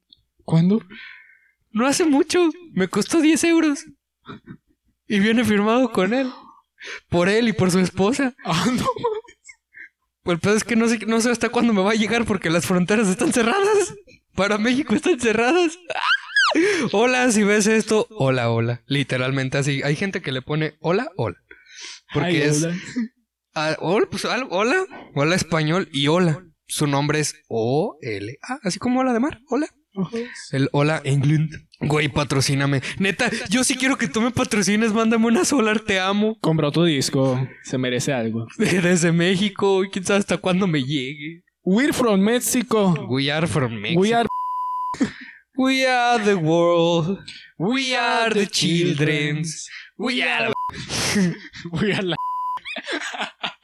[0.43, 0.83] ¿Cuándo?
[1.71, 2.49] No hace mucho.
[2.73, 3.85] Me costó 10 euros.
[5.07, 6.29] Y viene firmado con él.
[7.09, 8.33] Por él y por su esposa.
[8.43, 8.85] Ah, no.
[10.23, 12.25] Pues el pedo es que no sé, no sé hasta cuándo me va a llegar
[12.25, 13.95] porque las fronteras están cerradas.
[14.35, 15.77] Para México están cerradas.
[16.91, 18.81] Hola, si ves esto, hola, hola.
[18.87, 19.81] Literalmente así.
[19.83, 21.37] Hay gente que le pone hola, hola.
[22.13, 22.75] Porque es hola.
[23.55, 24.75] ah, hola, pues, al- hola,
[25.15, 26.43] hola español y hola.
[26.67, 29.67] Su nombre es O-L-A, así como hola de mar, hola.
[30.53, 31.49] El hola England.
[31.81, 32.81] Güey, patrocíname.
[32.97, 34.93] Neta, yo sí quiero que tú me patrocines.
[34.93, 36.37] Mándame una solar, te amo.
[36.39, 37.45] Compró tu disco.
[37.63, 38.47] Se merece algo.
[38.57, 41.43] Desde México, quién sabe hasta cuándo me llegue.
[41.63, 42.93] We're from Mexico.
[43.09, 43.99] We are from Mexico.
[44.01, 44.29] We are
[45.57, 47.19] We are the world.
[47.57, 49.43] We are the children.
[49.97, 50.51] We are
[51.71, 52.15] We are la...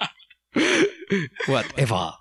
[1.47, 2.12] whatever.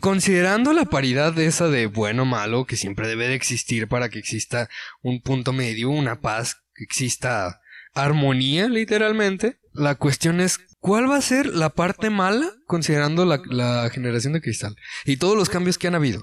[0.00, 4.18] Considerando la paridad esa de bueno o malo que siempre debe de existir para que
[4.18, 4.68] exista
[5.02, 7.60] un punto medio, una paz, que exista
[7.94, 13.90] armonía literalmente, la cuestión es ¿cuál va a ser la parte mala considerando la, la
[13.90, 16.22] generación de cristal y todos los cambios que han habido?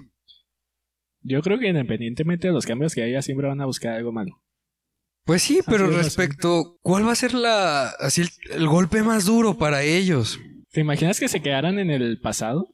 [1.28, 4.42] Yo creo que independientemente de los cambios que haya, siempre van a buscar algo malo.
[5.24, 9.58] Pues sí, pero respecto, ¿cuál va a ser la así el, el golpe más duro
[9.58, 10.40] para ellos?
[10.72, 12.68] ¿Te imaginas que se quedaran en el pasado?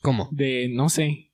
[0.00, 0.30] ¿Cómo?
[0.32, 1.32] De, no sé.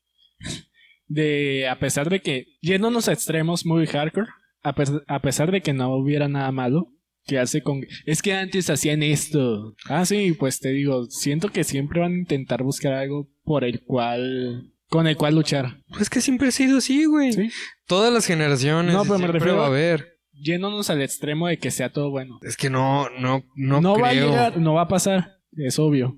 [1.06, 4.26] De, a pesar de que, yéndonos a extremos muy hardcore,
[4.62, 6.92] a, pes- a pesar de que no hubiera nada malo,
[7.24, 7.82] que hace con...
[8.04, 9.76] Es que antes hacían esto.
[9.88, 13.84] Ah, sí, pues te digo, siento que siempre van a intentar buscar algo por el
[13.84, 14.72] cual...
[14.88, 15.82] Con el cual luchar.
[15.88, 17.32] Pues que siempre ha sido así, güey.
[17.32, 17.50] ¿sí?
[17.86, 18.94] Todas las generaciones.
[18.94, 20.18] No, pero me siempre refiero va a haber.
[20.32, 22.38] Yéndonos al extremo de que sea todo bueno.
[22.42, 26.16] Es que no, no, no, No, va a llegar, no va a pasar, es obvio.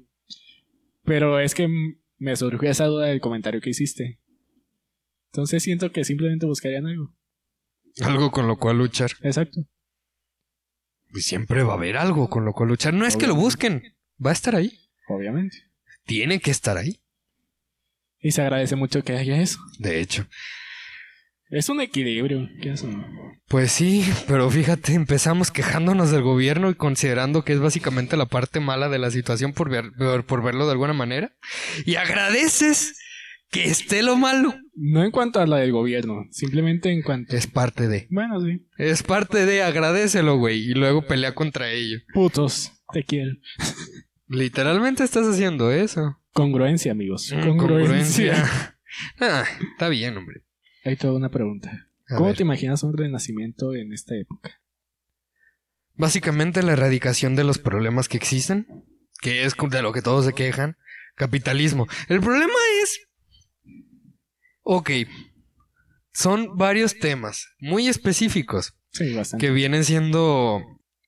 [1.04, 1.68] Pero es que
[2.18, 4.20] me surgió esa duda del comentario que hiciste.
[5.32, 7.14] Entonces siento que simplemente buscarían algo.
[8.02, 9.10] Algo con lo cual luchar.
[9.22, 9.62] Exacto.
[11.12, 12.94] Y siempre va a haber algo con lo cual luchar.
[12.94, 13.96] No es que lo busquen.
[14.24, 14.78] Va a estar ahí.
[15.08, 15.56] Obviamente.
[16.04, 17.00] Tiene que estar ahí.
[18.20, 19.58] Y se agradece mucho que haya eso.
[19.78, 20.26] De hecho.
[21.48, 22.48] Es un equilibrio.
[22.62, 23.04] ¿Qué es eso?
[23.48, 28.60] Pues sí, pero fíjate, empezamos quejándonos del gobierno y considerando que es básicamente la parte
[28.60, 29.90] mala de la situación por, ver-
[30.26, 31.32] por verlo de alguna manera.
[31.84, 32.96] Y agradeces
[33.50, 34.54] que esté lo malo.
[34.76, 37.34] No en cuanto a la del gobierno, simplemente en cuanto...
[37.36, 38.06] Es parte de.
[38.10, 38.64] Bueno, sí.
[38.78, 40.60] Es parte de agradecelo, güey.
[40.70, 41.98] Y luego pelea contra ello.
[42.14, 43.32] Putos, te quiero.
[44.28, 46.16] Literalmente estás haciendo eso.
[46.32, 47.32] Congruencia, amigos.
[47.34, 48.76] Mm, Congruencia.
[49.20, 50.42] ah, está bien, hombre.
[50.84, 51.88] Hay toda una pregunta.
[52.08, 52.36] A ¿Cómo ver.
[52.36, 54.60] te imaginas un renacimiento en esta época?
[55.94, 58.66] Básicamente la erradicación de los problemas que existen,
[59.20, 60.76] que es de lo que todos se quejan,
[61.14, 61.86] capitalismo.
[62.08, 63.00] El problema es,
[64.62, 64.90] ok,
[66.12, 69.46] son varios temas muy específicos Sí, bastante.
[69.46, 70.62] que vienen siendo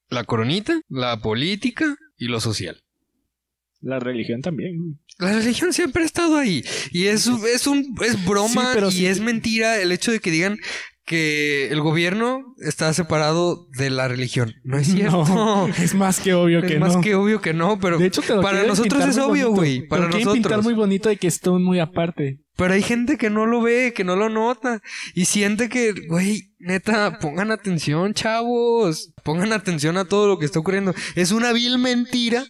[0.08, 2.82] la coronita, la política y lo social.
[3.80, 5.00] La religión también.
[5.18, 6.64] La religión siempre ha estado ahí.
[6.90, 9.06] Y es, es un es broma Sí, y sí.
[9.06, 10.58] es mentira el hecho de que digan
[11.04, 14.54] que el gobierno está separado de la religión.
[14.64, 15.24] No es cierto.
[15.26, 17.00] No, es más que obvio es que más no.
[17.00, 19.80] que obvio que no, pero de hecho, te lo para nosotros es obvio, güey.
[19.82, 20.64] Te Para lo quieren pintar nosotros.
[20.64, 22.38] muy bonito de que esto muy aparte.
[22.56, 24.80] Pero hay gente que no lo ve, que no lo nota
[25.14, 29.12] y siente que, güey, neta, pongan atención, chavos.
[29.24, 30.94] Pongan atención a todo lo que está ocurriendo.
[31.14, 32.44] Es una vil mentira.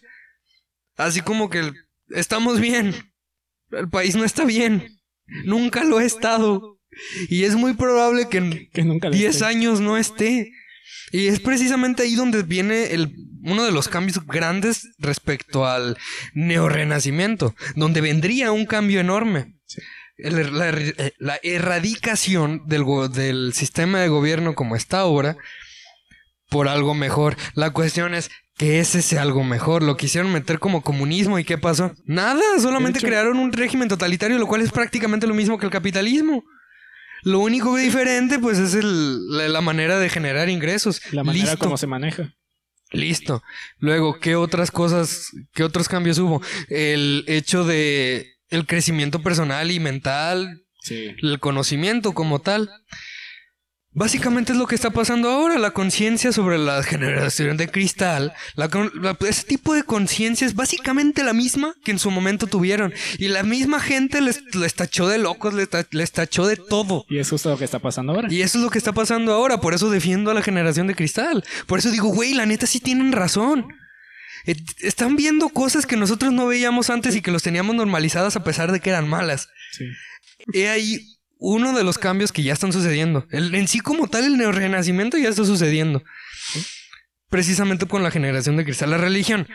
[0.97, 1.73] Así como que el-
[2.09, 2.93] estamos bien.
[3.71, 4.99] El país no está bien.
[5.45, 6.79] Nunca lo ha estado.
[7.29, 9.45] Y es muy probable que en Que nunca lo 10 esté.
[9.45, 10.51] años no esté.
[11.11, 15.97] Y es precisamente ahí donde viene el, uno de los cambios grandes respecto al
[16.33, 19.55] neorrenacimiento, donde vendría un cambio enorme.
[19.65, 19.81] Sí.
[20.17, 25.35] El- la, er- eh, la erradicación del sistema de gobierno como está ahora
[26.49, 27.35] por algo mejor.
[27.55, 29.83] La cuestión es que es ese algo mejor.
[29.83, 31.93] Lo quisieron meter como comunismo y ¿qué pasó?
[32.05, 35.71] Nada, solamente hecho- crearon un régimen totalitario, lo cual es prácticamente lo mismo que el
[35.71, 36.43] capitalismo.
[37.23, 41.01] Lo único diferente, pues, es el- la, la manera de generar ingresos.
[41.11, 41.59] La manera Listo.
[41.63, 42.33] como se maneja.
[42.91, 43.41] Listo.
[43.79, 46.41] Luego, ¿qué otras cosas, qué otros cambios hubo?
[46.69, 51.15] El hecho de el crecimiento personal y mental, Sí.
[51.23, 52.69] el conocimiento como tal.
[53.95, 58.33] Básicamente es lo que está pasando ahora, la conciencia sobre la generación de cristal.
[58.55, 58.67] La
[59.27, 62.91] ese tipo de conciencia es básicamente la misma que en su momento tuvieron.
[63.19, 67.05] Y la misma gente les, les tachó de locos, les, ta- les tachó de todo.
[67.07, 68.33] Y es justo lo que está pasando ahora.
[68.33, 70.95] Y eso es lo que está pasando ahora, por eso defiendo a la generación de
[70.95, 71.43] cristal.
[71.67, 73.67] Por eso digo, güey, la neta sí tienen razón.
[74.47, 78.43] Eh, Están viendo cosas que nosotros no veíamos antes y que los teníamos normalizadas a
[78.43, 79.49] pesar de que eran malas.
[79.71, 79.85] Sí.
[80.53, 81.12] He ahí
[81.45, 83.27] uno de los cambios que ya están sucediendo.
[83.29, 86.01] El, en sí como tal, el neorrenacimiento ya está sucediendo.
[87.29, 88.91] Precisamente con la generación de cristal.
[88.91, 89.47] La religión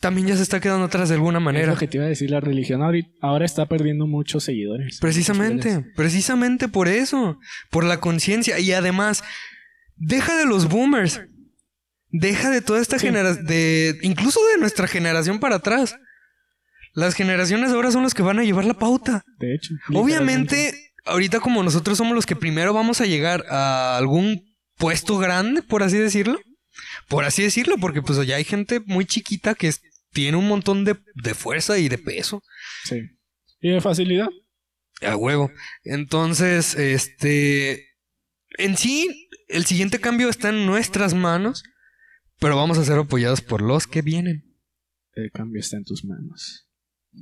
[0.00, 1.72] también ya se está quedando atrás de alguna Es manera.
[1.72, 2.82] lo que te iba a decir, la religión
[3.22, 4.98] ahora está perdiendo muchos seguidores.
[5.00, 7.38] Precisamente, precisamente por eso,
[7.70, 9.22] por la conciencia y además,
[9.96, 11.20] deja de los boomers,
[12.08, 13.06] deja de toda esta Sí.
[13.06, 15.94] generación, de incluso de nuestra generación para atrás.
[16.92, 19.22] Las generaciones ahora son las que van a llevar la pauta.
[19.38, 19.74] De hecho.
[19.94, 25.62] Obviamente, ahorita como nosotros somos los que primero vamos a llegar a algún puesto grande,
[25.62, 26.40] por así decirlo,
[27.08, 29.72] por así decirlo, porque pues ya hay gente muy chiquita que
[30.12, 32.42] tiene un montón de, de fuerza y de peso.
[32.84, 33.00] Sí.
[33.60, 34.28] Y de facilidad.
[35.02, 35.50] A huevo.
[35.84, 37.88] Entonces, este.
[38.58, 41.62] En sí, el siguiente cambio está en nuestras manos,
[42.38, 44.56] pero vamos a ser apoyados por los que vienen.
[45.12, 46.69] El cambio está en tus manos.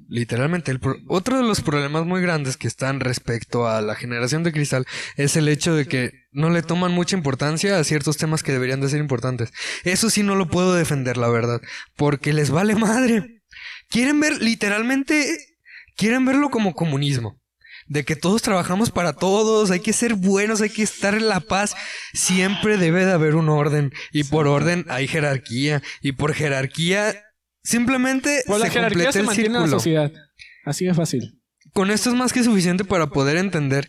[0.08, 4.52] Literalmente, el otro de los problemas muy grandes que están respecto a la generación de
[4.52, 8.52] cristal es el hecho de que no le toman mucha importancia a ciertos temas que
[8.52, 9.50] deberían de ser importantes.
[9.84, 11.62] Eso sí no lo puedo defender, la verdad,
[11.96, 13.42] porque les vale madre.
[13.88, 15.38] Quieren ver, literalmente,
[15.96, 17.40] quieren verlo como comunismo.
[17.86, 21.40] De que todos trabajamos para todos, hay que ser buenos, hay que estar en la
[21.40, 21.74] paz.
[22.12, 23.92] Siempre debe de haber un orden.
[24.12, 25.82] Y por orden hay jerarquía.
[26.02, 27.24] Y por jerarquía,
[27.68, 30.12] simplemente Por la se jerarquía se el mantiene en la sociedad.
[30.64, 31.40] Así de fácil.
[31.74, 33.88] Con esto es más que suficiente para poder entender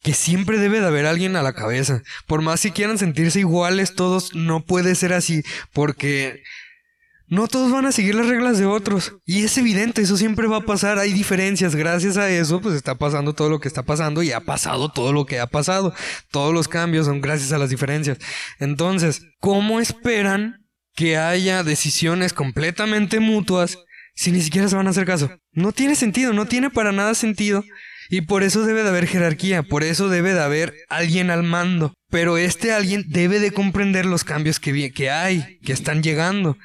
[0.00, 2.02] que siempre debe de haber alguien a la cabeza.
[2.26, 5.42] Por más que quieran sentirse iguales todos, no puede ser así,
[5.72, 6.42] porque
[7.26, 9.16] no todos van a seguir las reglas de otros.
[9.26, 11.74] Y es evidente, eso siempre va a pasar, hay diferencias.
[11.74, 15.12] Gracias a eso, pues está pasando todo lo que está pasando y ha pasado todo
[15.12, 15.92] lo que ha pasado.
[16.30, 18.18] Todos los cambios son gracias a las diferencias.
[18.60, 20.59] Entonces, ¿cómo esperan
[21.00, 23.78] que haya decisiones completamente mutuas
[24.14, 25.30] si ni siquiera se van a hacer caso?
[25.50, 27.64] No tiene sentido, no tiene para nada sentido.
[28.10, 31.94] Y por eso debe de haber jerarquía, por eso debe de haber alguien al mando.
[32.10, 36.58] Pero este alguien debe de comprender los cambios que, que hay, que están llegando.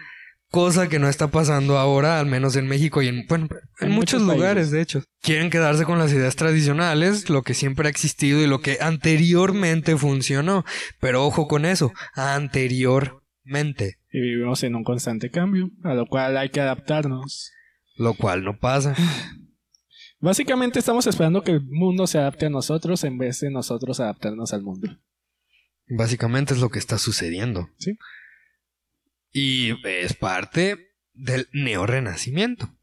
[0.51, 3.47] Cosa que no está pasando ahora, al menos en México y en, bueno,
[3.79, 5.01] en, En muchos, muchos lugares, de hecho.
[5.21, 9.95] Quieren quedarse con las ideas tradicionales, lo que siempre ha existido y lo que anteriormente
[9.95, 10.65] funcionó.
[10.99, 11.93] Pero ojo con eso,
[13.45, 13.99] anteriormente.
[14.11, 17.51] Y vivimos en un constante cambio, a lo cual hay que adaptarnos.
[17.97, 18.95] Lo cual no pasa.
[20.19, 24.53] Básicamente estamos esperando que el mundo se adapte a nosotros en vez de nosotros adaptarnos
[24.53, 24.97] al mundo.
[25.87, 27.69] Básicamente es lo que está sucediendo.
[27.77, 27.97] Sí.
[29.31, 30.77] Y es parte
[31.13, 32.73] del neorrenacimiento.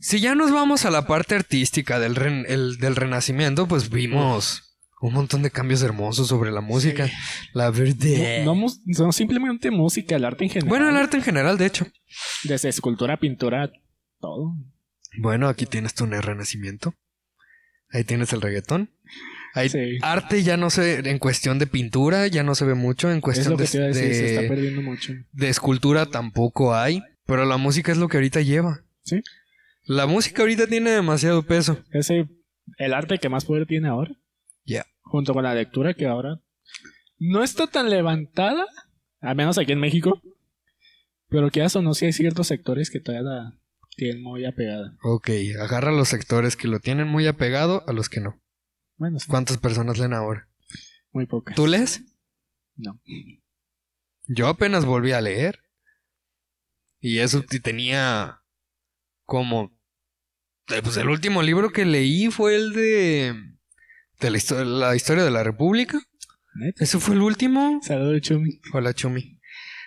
[0.00, 2.16] Si ya nos vamos a la parte artística del,
[2.48, 4.71] el- del renacimiento, pues vimos
[5.02, 7.06] un montón de cambios hermosos sobre la música.
[7.08, 7.12] Sí.
[7.54, 8.44] La verdad.
[8.44, 10.68] No, no simplemente música, el arte en general.
[10.68, 11.86] bueno, el arte en general, de hecho.
[12.44, 13.70] Desde escultura, pintura,
[14.20, 14.54] todo.
[15.18, 16.94] Bueno, aquí tienes tu neorrenacimiento.
[17.90, 18.90] Ahí tienes el reggaetón.
[19.54, 19.98] Ahí Sí.
[20.00, 23.10] arte ya no se, en cuestión de pintura, ya no se ve mucho.
[23.10, 25.12] En Es cuestión lo que de, decir, se está de- perdiendo mucho.
[25.32, 27.02] de escultura tampoco hay.
[27.26, 28.82] Pero la música es lo que ahorita lleva.
[29.04, 29.20] Sí.
[29.84, 31.82] La música ahorita tiene demasiado peso.
[31.92, 32.28] Ese,
[32.78, 34.12] el arte que más poder tiene ahora.
[34.64, 34.86] Ya.
[35.12, 36.40] Junto con la lectura que ahora
[37.18, 38.64] no está tan levantada,
[39.20, 40.22] al menos aquí en México.
[41.28, 43.58] Pero que eso no, si hay ciertos sectores que todavía la
[43.94, 44.96] tienen muy apegada.
[45.02, 45.28] Ok,
[45.60, 48.40] agarra los sectores que lo tienen muy apegado a los que no.
[48.96, 50.48] Bueno, sí, ¿Cuántas personas leen ahora?
[51.12, 51.54] muy pocas.
[51.54, 52.02] ¿Tú lees?
[52.76, 52.98] No.
[54.28, 55.58] Yo apenas volví a leer.
[57.00, 58.40] Y eso tenía
[59.26, 59.78] como...
[60.68, 63.51] eh, Pues el último libro que leí fue el de...
[64.22, 66.00] De la, histo- la historia de la República.
[66.54, 66.84] ¿Neta?
[66.84, 67.80] Ese fue el último.
[67.82, 68.60] Saludos, Chumi.
[68.72, 69.38] Hola, Chumi.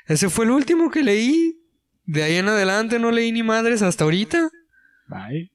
[0.08, 1.60] Ese fue el último que leí.
[2.06, 4.50] De ahí en adelante no leí ni madres hasta ahorita.
[5.08, 5.52] Bye.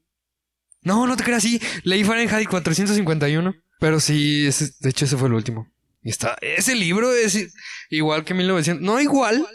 [0.82, 1.60] No, no te creas, sí.
[1.84, 3.54] Leí Fahrenheit 451.
[3.78, 5.70] Pero sí, ese- de hecho ese fue el último.
[6.02, 7.52] Y está, ese libro es
[7.90, 8.82] igual que 1900.
[8.84, 9.46] No igual,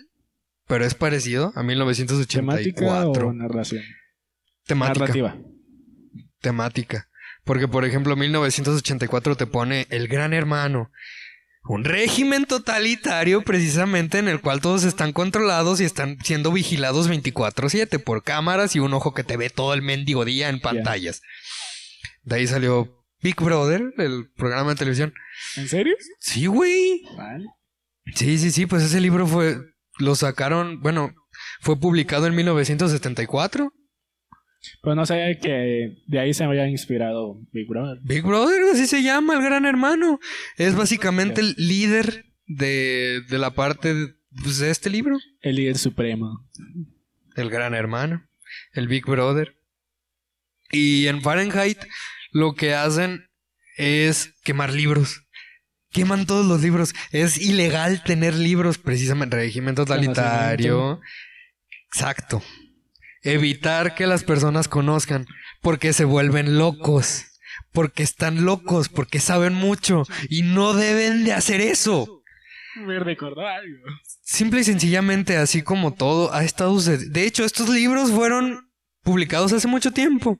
[0.68, 3.28] pero es parecido a ¿Temática 1984.
[3.28, 3.82] o narración?
[4.66, 5.00] Temática.
[5.00, 5.38] Narrativa.
[6.42, 7.08] Temática.
[7.46, 10.92] Porque, por ejemplo, 1984 te pone El Gran Hermano.
[11.68, 17.98] Un régimen totalitario precisamente en el cual todos están controlados y están siendo vigilados 24/7
[17.98, 21.22] por cámaras y un ojo que te ve todo el mendigo día en pantallas.
[22.24, 25.14] De ahí salió Big Brother, el programa de televisión.
[25.56, 25.96] ¿En serio?
[26.20, 27.02] Sí, güey.
[27.18, 27.46] Vale.
[28.14, 29.58] Sí, sí, sí, pues ese libro fue,
[29.98, 31.16] lo sacaron, bueno,
[31.62, 33.74] fue publicado en 1974.
[34.82, 38.00] Pero no sabía que de ahí se había inspirado Big Brother.
[38.04, 40.20] Big Brother, así se llama, el gran hermano.
[40.58, 45.18] Es básicamente el líder de, de la parte de, pues, de este libro.
[45.42, 46.48] El líder supremo.
[47.36, 48.28] El gran hermano,
[48.74, 49.58] el Big Brother.
[50.72, 51.80] Y en Fahrenheit
[52.32, 53.28] lo que hacen
[53.78, 55.22] es quemar libros.
[55.92, 56.94] Queman todos los libros.
[57.12, 59.38] Es ilegal tener libros, precisamente.
[59.38, 61.00] Régimen totalitario.
[61.88, 62.44] Exacto.
[63.26, 65.26] Evitar que las personas conozcan.
[65.62, 67.26] Porque se vuelven locos.
[67.74, 68.88] Porque están locos.
[68.88, 70.04] Porque saben mucho.
[70.30, 72.22] Y no deben de hacer eso.
[72.76, 73.84] Me recordó algo.
[74.22, 77.14] Simple y sencillamente, así como todo, ha estado sucediendo.
[77.14, 78.70] De hecho, estos libros fueron
[79.02, 80.40] publicados hace mucho tiempo.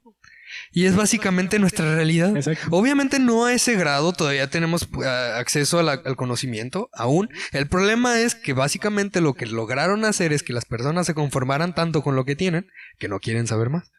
[0.76, 2.36] Y es básicamente nuestra realidad.
[2.36, 2.68] Exacto.
[2.70, 7.30] Obviamente no a ese grado, todavía tenemos eh, acceso la- al conocimiento aún.
[7.54, 11.74] El problema es que básicamente lo que lograron hacer es que las personas se conformaran
[11.74, 12.68] tanto con lo que tienen
[13.00, 13.90] que no quieren saber más.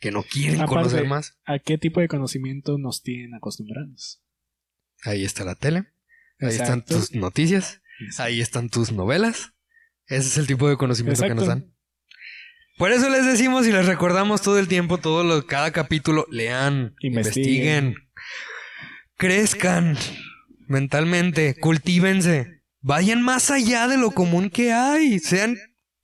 [0.00, 1.38] Que no quieren Aparte- conocer más.
[1.46, 4.20] ¿A qué tipo de conocimiento nos tienen acostumbrados?
[5.04, 5.86] Ahí está la tele.
[6.40, 7.80] Ahí están tus noticias.
[8.18, 9.52] Ahí están tus novelas.
[10.06, 11.72] Ese es el tipo de conocimiento que nos dan.
[12.78, 16.94] Por eso les decimos y les recordamos todo el tiempo, todo lo, cada capítulo, lean,
[17.00, 17.86] Investiguen.
[17.86, 17.94] investiguen,
[19.16, 19.96] crezcan
[20.68, 25.56] mentalmente, cultívense, vayan más allá de lo común que hay, sean,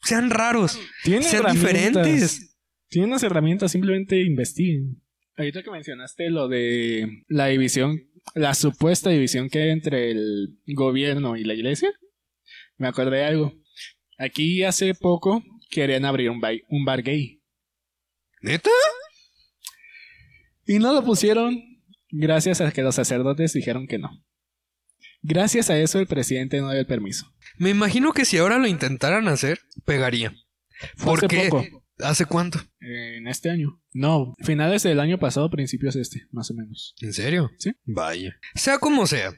[0.03, 2.57] sean raros, sean diferentes.
[2.89, 5.01] Tienen unas herramientas, simplemente investiguen.
[5.37, 8.01] Ahorita que mencionaste lo de la división,
[8.35, 11.93] la supuesta división que hay entre el gobierno y la iglesia,
[12.79, 13.55] me acordé de algo.
[14.19, 15.43] Aquí hace poco
[15.75, 17.43] querían abrir un, bar gay.
[18.41, 18.71] ¿Neta?
[20.67, 21.61] Y no lo pusieron
[22.11, 24.25] gracias a que los sacerdotes dijeron que no.
[25.23, 27.35] Gracias a eso el presidente no dio el permiso.
[27.59, 30.33] Me imagino que si ahora lo intentaran hacer, pegaría.
[31.03, 31.49] ¿Por hace qué?
[31.49, 32.61] poco, ¿Hace cuánto?
[32.81, 33.81] en este año.
[33.93, 36.95] No, finales del año pasado, principios de este, más o menos.
[37.01, 37.51] ¿En serio?
[37.59, 37.73] Sí.
[37.85, 38.37] Vaya.
[38.55, 39.33] Sea como sea,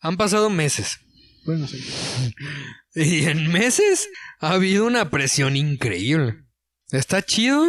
[0.00, 1.00] han pasado meses.
[1.50, 1.78] Bueno, sí.
[2.94, 4.08] Y en meses
[4.40, 6.44] ha habido una presión increíble.
[6.90, 7.64] Está chido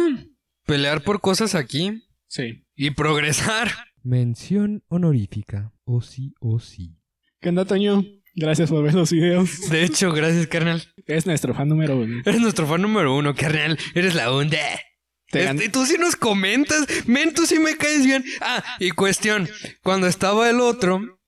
[0.66, 2.64] pelear por cosas aquí Sí.
[2.74, 3.70] y progresar.
[4.02, 5.72] Mención honorífica.
[5.84, 6.96] O sí, o sí.
[7.40, 8.04] ¿Qué onda, Toño?
[8.34, 9.68] Gracias por ver los videos.
[9.70, 10.82] De hecho, gracias, carnal.
[11.06, 12.22] Es nuestro fan número uno.
[12.24, 13.78] Eres nuestro fan número uno, carnal.
[13.94, 14.58] Eres la onda.
[15.28, 16.86] Este, tú sí nos comentas.
[17.06, 18.24] Men, tú sí me caes bien.
[18.40, 19.48] Ah, y cuestión.
[19.82, 21.20] Cuando estaba el otro,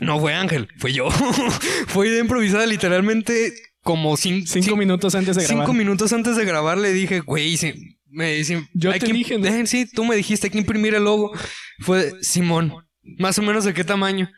[0.00, 1.10] no fue Ángel, fue yo.
[1.86, 5.64] fue improvisada, literalmente como cin- Cinco cin- minutos antes de grabar.
[5.66, 7.56] Cinco minutos antes de grabar le dije, güey,
[8.08, 9.66] me dice, Yo te que- dije, ¿no?
[9.66, 11.32] sí, tú me dijiste hay que imprimir el logo.
[11.80, 12.72] Fue Simón,
[13.18, 14.30] más o menos de qué tamaño.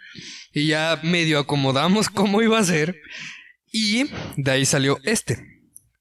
[0.52, 2.96] Y ya medio acomodamos cómo iba a ser.
[3.72, 4.04] Y
[4.36, 5.38] de ahí salió este,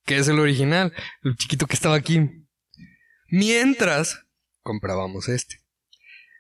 [0.06, 0.94] que es el original,
[1.24, 2.22] el chiquito que estaba aquí.
[3.30, 4.20] Mientras
[4.62, 5.58] comprábamos este.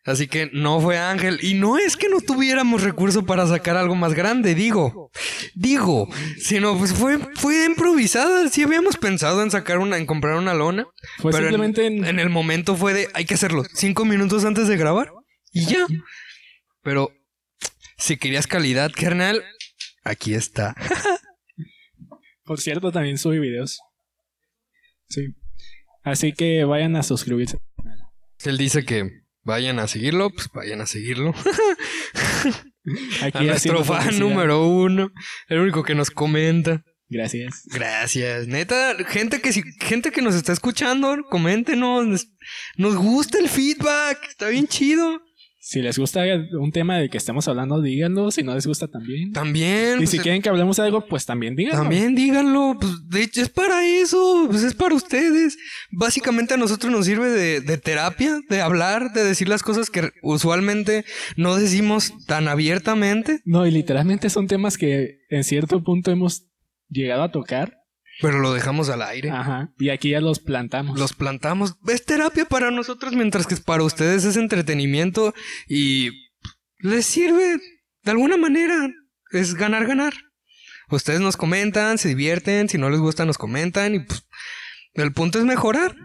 [0.06, 1.40] Así que no fue Ángel.
[1.42, 5.10] Y no es que no tuviéramos recurso para sacar algo más grande, digo.
[5.56, 8.48] Digo, sino pues fue, fue improvisada.
[8.50, 10.86] Sí habíamos pensado en sacar una, en comprar una lona.
[11.18, 13.64] Fue pero en- simplemente en, En el momento fue de, hay que hacerlo.
[13.74, 15.12] Cinco minutos antes de grabar.
[15.52, 15.88] Y ya.
[16.84, 17.12] Pero
[17.98, 19.44] si querías calidad, carnal,
[20.04, 20.76] aquí está.
[22.44, 23.80] Por cierto, también sube videos.
[25.10, 25.34] Sí.
[26.04, 27.58] Así que vayan a suscribirse.
[28.44, 29.10] Él dice que
[29.46, 31.34] vayan a seguirlo, pues vayan a seguirlo.
[33.24, 35.12] Aquí a nuestro fan número uno,
[35.48, 36.84] el único que nos comenta.
[37.08, 37.64] Gracias.
[37.68, 42.28] Gracias, neta, gente que si, gente que nos está escuchando, coméntenos, nos,
[42.78, 45.22] nos gusta el feedback, está bien chido.
[45.68, 46.22] Si les gusta
[46.60, 48.30] un tema del que estamos hablando, díganlo.
[48.30, 49.32] Si no les gusta, también.
[49.32, 51.82] También, Y pues, si quieren que hablemos de algo, pues también díganlo.
[51.82, 55.58] también díganlo, pues de hecho es para eso, pues es para ustedes.
[55.92, 60.12] Básicamente a nosotros nos sirve de, de terapia, de hablar, de decir las cosas que
[60.22, 61.04] usualmente
[61.36, 66.46] no decimos tan abiertamente, No, y literalmente son temas que en cierto punto hemos
[66.90, 67.80] llegado a tocar.
[68.22, 69.30] Pero lo dejamos al aire.
[69.30, 69.72] Ajá.
[69.78, 71.00] Y aquí ya los plantamos.
[71.00, 71.76] Los plantamos.
[71.88, 75.34] Es terapia para nosotros, mientras que para ustedes es entretenimiento
[75.68, 76.12] y
[76.80, 77.58] les sirve
[78.04, 78.90] de alguna manera.
[79.32, 80.14] Es ganar, ganar.
[80.90, 84.28] Ustedes nos comentan, se divierten, si no les gusta nos comentan y pues
[84.94, 85.96] el punto es mejorar.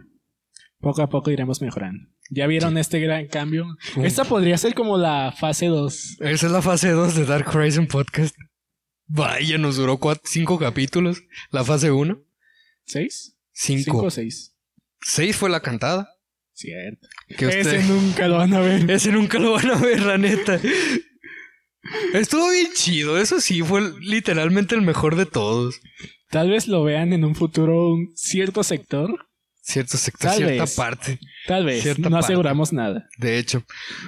[0.79, 2.09] Poco a poco iremos mejorando.
[2.31, 3.67] ¿Ya vieron este gran cambio?
[4.03, 6.19] Esta podría ser como la fase 2.
[6.21, 8.35] Esa es la fase 2 de Dark Horizon Podcast.
[9.13, 11.23] Vaya, nos duró cuatro, cinco capítulos.
[11.51, 12.17] La fase 1.
[12.85, 13.37] ¿Seis?
[13.53, 13.83] Cinco.
[13.85, 14.55] ¿Cinco o seis?
[15.01, 16.09] Seis fue la cantada.
[16.53, 17.09] Cierto.
[17.37, 18.89] Que usted- Ese nunca lo van a ver.
[18.91, 20.61] Ese nunca lo van a ver, la neta.
[22.13, 23.19] Estuvo bien chido.
[23.19, 25.81] Eso sí, fue literalmente el mejor de todos.
[26.29, 29.27] Tal vez lo vean en un futuro un cierto sector.
[29.63, 30.75] Cierto sector, Tal cierta vez.
[30.75, 31.19] parte.
[31.47, 31.83] Tal vez.
[31.83, 32.27] Cierta no parte.
[32.27, 33.09] aseguramos nada.
[33.19, 33.65] De hecho.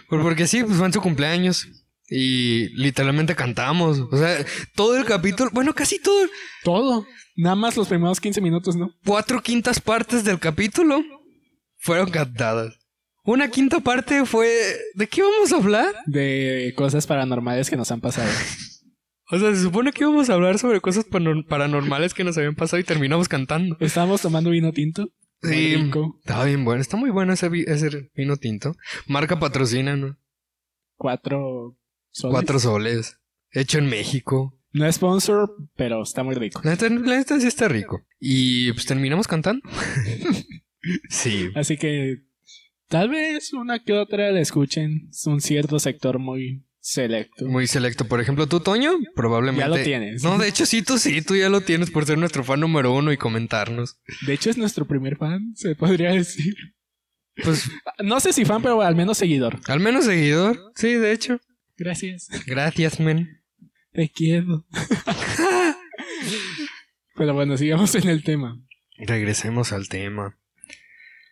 [0.09, 1.67] Por- Porque sí, pues fue en su cumpleaños.
[2.15, 3.99] Y literalmente cantamos.
[4.11, 4.45] O sea,
[4.75, 6.29] todo el capítulo, bueno, casi todo,
[6.65, 7.07] Todo.
[7.37, 8.91] Nada más los primeros 15 minutos, ¿no?
[9.07, 11.03] cuatro quintas partes del capítulo
[11.79, 12.79] fueron cantadas.
[13.25, 14.49] Una quinta parte fue.
[14.95, 15.95] ¿De qué vamos a hablar?
[16.07, 18.29] De cosas paranormales que nos han pasado.
[19.31, 21.07] O sea, se supone que íbamos a hablar sobre cosas
[21.49, 23.77] paranormales que nos habían pasado y terminamos cantando.
[23.81, 25.09] Estábamos tomando vino tinto.
[25.41, 25.91] Sí,
[26.21, 26.83] estaba bien bueno.
[26.83, 28.75] Está muy bueno ese, vi- ese vino tinto.
[29.07, 30.19] Marca patrocina, ¿no?
[30.97, 31.77] Cuatro
[32.13, 32.33] soles.
[32.33, 33.19] Cuatro soles.
[33.51, 34.57] Hecho en México.
[34.73, 36.61] No es sponsor, pero está muy rico.
[36.65, 38.07] La neta, la neta sí está rico.
[38.19, 39.63] Y pues terminamos cantando.
[41.11, 41.51] sí.
[41.55, 42.23] Así que
[42.89, 45.09] tal vez una que otra la escuchen.
[45.11, 47.47] Es un cierto sector muy selecto.
[47.47, 48.07] Muy selecto.
[48.07, 49.61] Por ejemplo, tú, Toño, probablemente.
[49.61, 50.23] Ya lo tienes.
[50.23, 52.93] No, de hecho, sí, tú sí, tú ya lo tienes por ser nuestro fan número
[52.95, 53.99] uno y comentarnos.
[54.27, 56.55] De hecho, es nuestro primer fan, se podría decir.
[57.43, 57.71] Pues,
[58.03, 59.61] No sé si fan, pero al menos seguidor.
[59.69, 60.73] al menos seguidor.
[60.77, 61.39] Sí, de hecho.
[61.83, 62.29] Gracias.
[62.47, 63.41] Gracias, men.
[63.93, 64.65] Te quiero.
[67.17, 68.61] pero bueno, sigamos en el tema.
[68.99, 70.39] Regresemos al tema.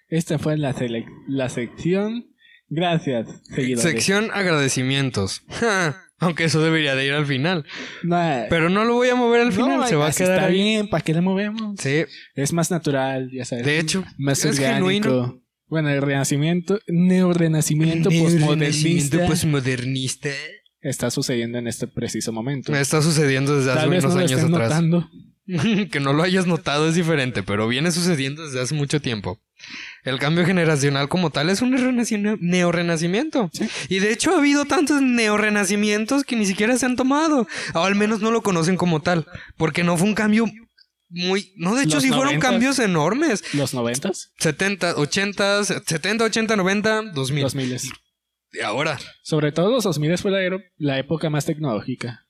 [0.09, 0.75] Esta fue la,
[1.29, 2.27] la sección.
[2.69, 3.83] Gracias, seguidores.
[3.91, 5.43] Sección agradecimientos.
[6.19, 7.65] Aunque eso debería de ir al final.
[8.03, 8.17] No,
[8.51, 10.53] Pero no lo voy a mover al final, no, se va a quedar está ahí.
[10.55, 11.77] bien, ¿para qué le movemos?
[11.81, 13.65] Sí, Es más natural, ya sabes.
[13.65, 14.89] de hecho, más es orgánico.
[14.89, 15.40] genuino.
[15.71, 20.31] Bueno, el renacimiento, neorrenacimiento postmodernista postmodernista.
[20.83, 22.75] está sucediendo en este preciso momento.
[22.75, 24.51] Está sucediendo desde hace Tal vez unos no lo años atrás.
[24.69, 25.11] notando.
[25.91, 29.39] que no lo hayas notado es diferente, pero viene sucediendo desde hace mucho tiempo.
[30.05, 33.51] El cambio generacional como tal es un renaci- neorrenacimiento.
[33.53, 33.67] Sí.
[33.89, 37.47] Y de hecho ha habido tantos neorrenacimientos que ni siquiera se han tomado.
[37.75, 39.27] O al menos no lo conocen como tal.
[39.57, 40.47] Porque no fue un cambio
[41.11, 41.53] muy...
[41.57, 42.41] No, de hecho Los sí fueron 90s.
[42.41, 43.55] cambios enormes.
[43.55, 47.43] Los noventas, 70, 80, 70, 80, 90, 2000.
[47.43, 47.91] los miles.
[48.53, 48.99] Y ahora.
[49.23, 52.27] Sobre todo los 2000 fue la, la época más tecnológica.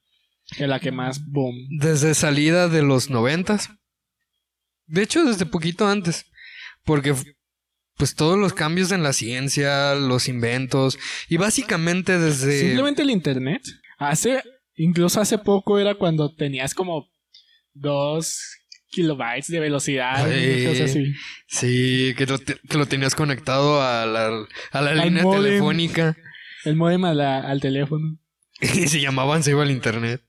[0.59, 1.55] En la que más boom.
[1.79, 3.59] Desde salida de los 90.
[4.87, 6.27] De hecho, desde poquito antes.
[6.85, 7.15] Porque
[7.97, 13.63] pues todos los cambios en la ciencia, los inventos y básicamente desde Simplemente el internet.
[13.99, 14.43] Hace,
[14.75, 17.11] incluso hace poco era cuando tenías como
[17.75, 18.57] dos
[18.91, 20.27] kilobytes de velocidad.
[20.31, 20.67] Ay.
[20.67, 21.13] cosas así.
[21.47, 26.17] sí, que lo, te- que lo tenías conectado a la, a la línea telefónica
[26.65, 28.19] El modem a la- al teléfono.
[28.61, 30.23] y se llamaban se iba al internet.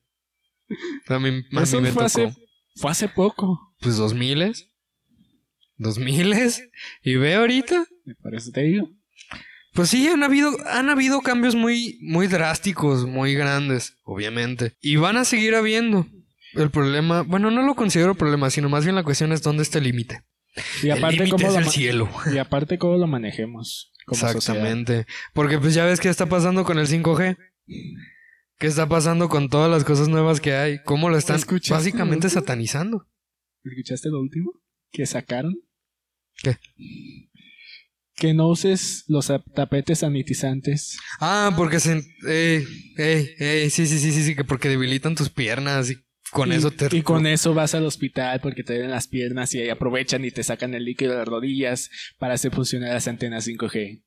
[1.07, 2.05] A mí, a mí Eso me fue tocó.
[2.05, 2.33] hace,
[2.75, 3.59] fue hace poco.
[3.81, 4.67] Pues dos miles.
[5.77, 6.63] Dos miles.
[7.03, 7.85] Y ve ahorita.
[8.21, 8.89] Por eso te digo.
[9.73, 14.75] Pues sí, han habido, han habido cambios muy, muy drásticos, muy grandes, obviamente.
[14.81, 16.05] Y van a seguir habiendo.
[16.53, 19.77] El problema, bueno, no lo considero problema, sino más bien la cuestión es dónde está
[19.77, 20.23] el límite.
[20.83, 22.09] Y El aparte, límite cómo es lo el cielo.
[22.33, 23.93] y aparte cómo lo manejemos.
[24.05, 24.35] Como sociedad.
[24.35, 25.05] Exactamente.
[25.33, 27.37] Porque pues ya ves qué está pasando con el 5G.
[28.57, 30.79] ¿Qué está pasando con todas las cosas nuevas que hay?
[30.83, 33.07] ¿Cómo lo están ¿Escuchaste básicamente lo satanizando?
[33.63, 34.51] ¿Escuchaste lo último?
[34.91, 35.55] Que sacaron.
[36.43, 36.57] ¿Qué?
[38.15, 40.99] que no uses los ap- tapetes sanitizantes.
[41.19, 42.03] Ah, porque se...
[42.27, 42.63] Eh,
[42.97, 45.95] eh, eh, sí, sí, sí, sí, sí, que porque debilitan tus piernas y
[46.31, 46.87] con y, eso te...
[46.95, 50.31] y con eso vas al hospital porque te duelen las piernas y ahí aprovechan y
[50.31, 54.01] te sacan el líquido de las rodillas para hacer funcionar las antenas 5G.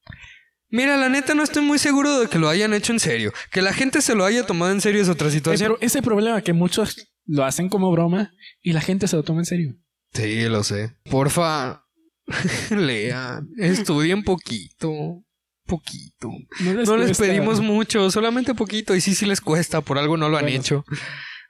[0.71, 3.33] Mira, la neta no estoy muy seguro de que lo hayan hecho en serio.
[3.53, 5.73] Que la gente se lo haya tomado en serio es otra situación.
[5.75, 9.41] pro- ese problema que muchos lo hacen como broma y la gente se lo toma
[9.41, 9.77] en serio.
[10.15, 10.97] Sí, lo sé.
[11.11, 11.85] Porfa,
[12.71, 15.23] lean, estudien poquito,
[15.67, 16.31] poquito.
[16.61, 17.25] No les, No les cuesta.
[17.25, 18.95] pedimos mucho, solamente poquito.
[18.97, 20.85] Y sí, sí les cuesta, por algo no lo han hecho.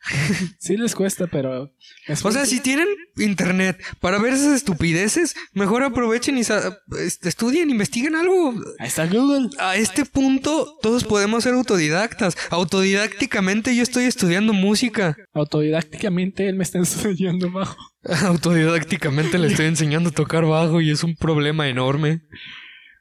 [0.58, 1.72] Sí les cuesta, pero...
[2.06, 2.86] es O sea, si tienen
[3.16, 8.54] internet para ver esas estupideces, mejor aprovechen y sa- est- estudien, investiguen algo.
[8.78, 9.48] Ahí está Google.
[9.58, 12.36] A este punto, todos podemos ser autodidactas.
[12.50, 15.16] Autodidácticamente yo estoy estudiando música.
[15.32, 17.76] Autodidácticamente él me está enseñando bajo.
[18.04, 22.20] Autodidácticamente le estoy enseñando a tocar bajo y es un problema enorme.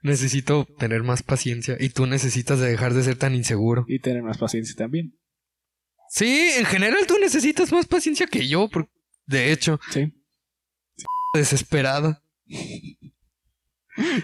[0.01, 3.86] Necesito tener más paciencia y tú necesitas de dejar de ser tan inseguro.
[3.88, 5.14] Y tener más paciencia también.
[6.16, 8.88] Sí, en general tú necesitas más paciencia que yo, por-
[9.26, 10.14] de hecho, Sí.
[11.34, 12.22] desesperada,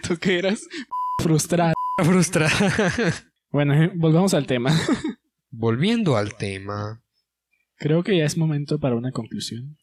[0.07, 0.61] Tú que eras
[1.23, 1.73] frustrado.
[2.03, 3.13] frustrada.
[3.49, 4.71] Bueno, eh, volvamos al tema.
[5.49, 7.01] Volviendo al tema.
[7.77, 9.75] Creo que ya es momento para una conclusión.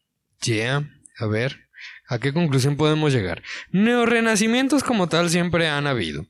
[0.43, 0.89] Yeah,
[1.19, 1.67] a ver,
[2.07, 3.43] ¿a qué conclusión podemos llegar?
[3.71, 6.25] Neorrenacimientos como tal siempre han habido.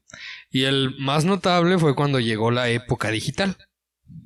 [0.49, 3.57] Y el más notable fue cuando llegó la época digital.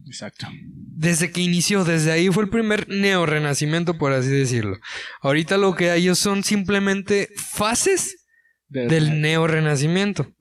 [0.06, 0.48] Exacto.
[0.94, 4.78] Desde que inició, desde ahí fue el primer neorrenacimiento, por así decirlo.
[5.22, 8.18] Ahorita lo que hay son simplemente fases
[8.68, 10.32] De- del neorrenacimiento.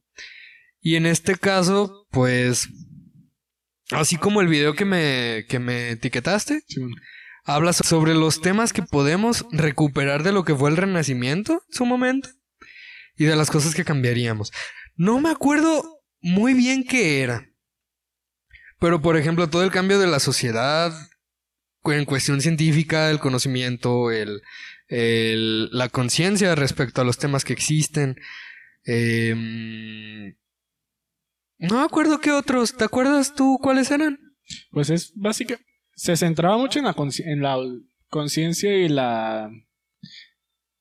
[0.80, 2.68] Y en este caso, pues,
[3.91, 6.97] así como el video que me, que me etiquetaste, Sí, bueno.
[7.45, 11.74] habla so- sobre los temas que podemos recuperar de lo que fue el renacimiento en
[11.74, 12.28] su momento
[13.16, 14.53] y de las cosas que cambiaríamos.
[14.97, 15.84] No me acuerdo
[16.20, 17.47] muy bien qué era.
[18.80, 20.92] Pero, por ejemplo, todo el cambio de la sociedad
[21.84, 24.40] en cuestión científica, el conocimiento, el,
[24.88, 28.16] el- la conciencia respecto a los temas que existen.
[28.84, 30.34] Em,
[31.58, 32.76] no me acuerdo qué otros.
[32.76, 34.18] ¿Te acuerdas tú cuáles eran?
[34.70, 35.58] Pues es básica.
[35.94, 37.56] Se centraba mucho en la consci- en la
[38.08, 39.50] conciencia y la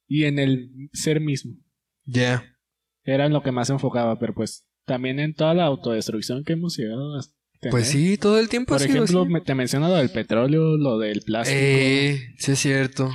[0.08, 1.54] y en el ser mismo.
[2.06, 2.44] Ya.
[3.04, 6.54] Era en lo que más se enfocaba, pero pues también en toda la autodestrucción que
[6.54, 7.20] hemos llegado a
[7.60, 7.72] tener.
[7.72, 9.46] Pues sí, todo el tiempo Por ha sido ejemplo, así.
[9.46, 13.10] te menciono lo del petróleo, lo del plástico, Eh, sí es cierto.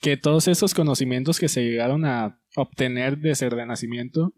[0.00, 4.32] que todos esos conocimientos que se llegaron a obtener de ese renacimiento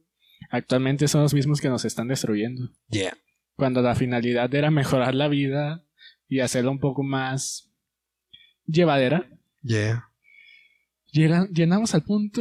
[0.50, 2.68] actualmente son los mismos que nos están destruyendo.
[2.90, 3.16] Yeah.
[3.56, 5.84] Cuando la finalidad era mejorar la vida
[6.28, 7.70] y hacerla un poco más
[8.66, 9.28] llevadera,
[9.62, 10.08] Yeah.
[11.12, 12.40] llega- llegamos al punto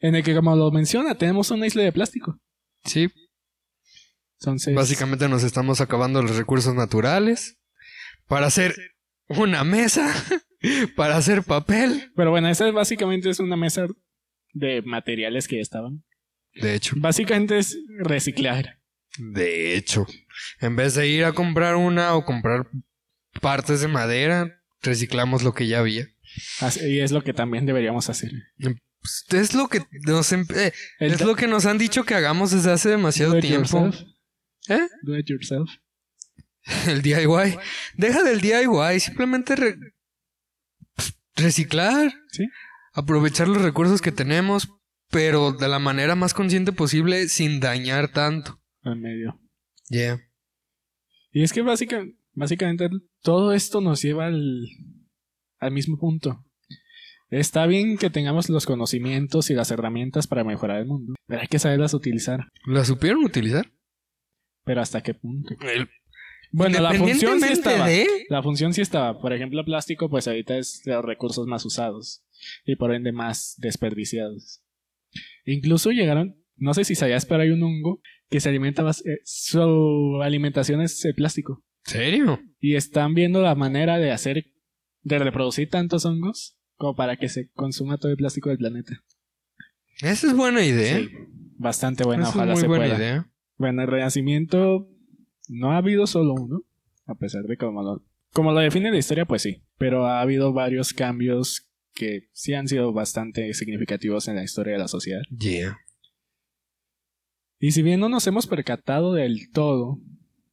[0.00, 2.38] en el que, como lo menciona, tenemos una isla de plástico.
[2.84, 3.08] Sí,
[4.40, 7.58] Entonces, básicamente nos estamos acabando los recursos naturales
[8.26, 8.74] para hacer
[9.28, 10.12] una mesa,
[10.96, 12.12] para hacer papel.
[12.16, 13.86] Pero bueno, esa básicamente es una mesa
[14.52, 16.04] de materiales que ya estaban.
[16.54, 18.78] De hecho, Básicamente es reciclar.
[19.18, 20.06] de hecho,
[20.60, 22.68] en vez de ir a comprar una o comprar
[23.40, 26.06] partes de madera, reciclamos lo que ya había.
[26.60, 28.30] Así- Y es lo que también deberíamos hacer.
[28.58, 32.50] Pues, es lo que nos em- eh, es lo que nos han dicho que hagamos
[32.50, 33.84] desde hace demasiado tiempo.
[33.84, 34.08] yourself.
[34.68, 34.86] ¿Eh?
[35.02, 35.70] Do it yourself.
[36.86, 37.58] El DIY.
[37.96, 39.76] Deja del DIY, simplemente re-
[41.36, 42.12] reciclar.
[42.30, 42.46] Sí.
[42.92, 44.68] Aprovechar los recursos que tenemos,
[45.10, 48.60] pero de la manera más consciente posible sin dañar tanto.
[48.82, 49.40] Al medio.
[49.88, 50.20] Yeah.
[51.32, 52.88] Y es que básica- básicamente
[53.22, 54.66] todo esto nos lleva al,
[55.60, 56.44] al mismo punto.
[57.30, 61.46] Está bien que tengamos los conocimientos y las herramientas para mejorar el mundo, pero hay
[61.46, 62.48] que saberlas utilizar.
[62.66, 63.70] ¿La supieron utilizar?
[64.68, 65.54] Pero ¿hasta qué punto?
[66.52, 67.88] Bueno, la función sí estaba.
[67.88, 68.06] de...
[68.28, 69.18] La función sí estaba.
[69.20, 72.22] Por ejemplo, plástico, pues ahorita es de los recursos más usados
[72.64, 74.62] y por ende más desperdiciados.
[75.44, 78.00] Incluso llegaron, no sé si sabías, pero hay un hongo
[78.30, 81.64] que se alimenta, bas- eh, su alimentación es el plástico.
[81.84, 82.40] ¿Serio?
[82.60, 84.44] Y están viendo la manera de hacer,
[85.02, 89.02] de reproducir tantos hongos como para que se consuma todo el plástico del planeta.
[90.02, 90.98] Esa es buena idea.
[90.98, 91.08] Sí,
[91.56, 92.96] bastante buena, Esa ojalá es muy se buena pueda.
[92.98, 93.30] idea.
[93.58, 94.88] Bueno, el renacimiento
[95.48, 96.64] no ha habido solo uno,
[97.06, 100.52] a pesar de como lo, como lo define la historia, pues sí, pero ha habido
[100.52, 105.22] varios cambios que sí han sido bastante significativos en la historia de la sociedad.
[105.36, 105.78] Yeah.
[107.58, 110.00] Y si bien no nos hemos percatado del todo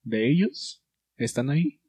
[0.03, 0.84] de ellos,
[1.18, 1.82] están ahí.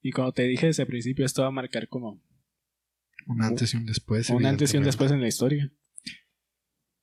[0.00, 2.22] Y como te dije desde el principio, esto va a marcar como
[3.26, 4.30] Un antes y un después.
[4.30, 5.70] un antes y un después en la historia.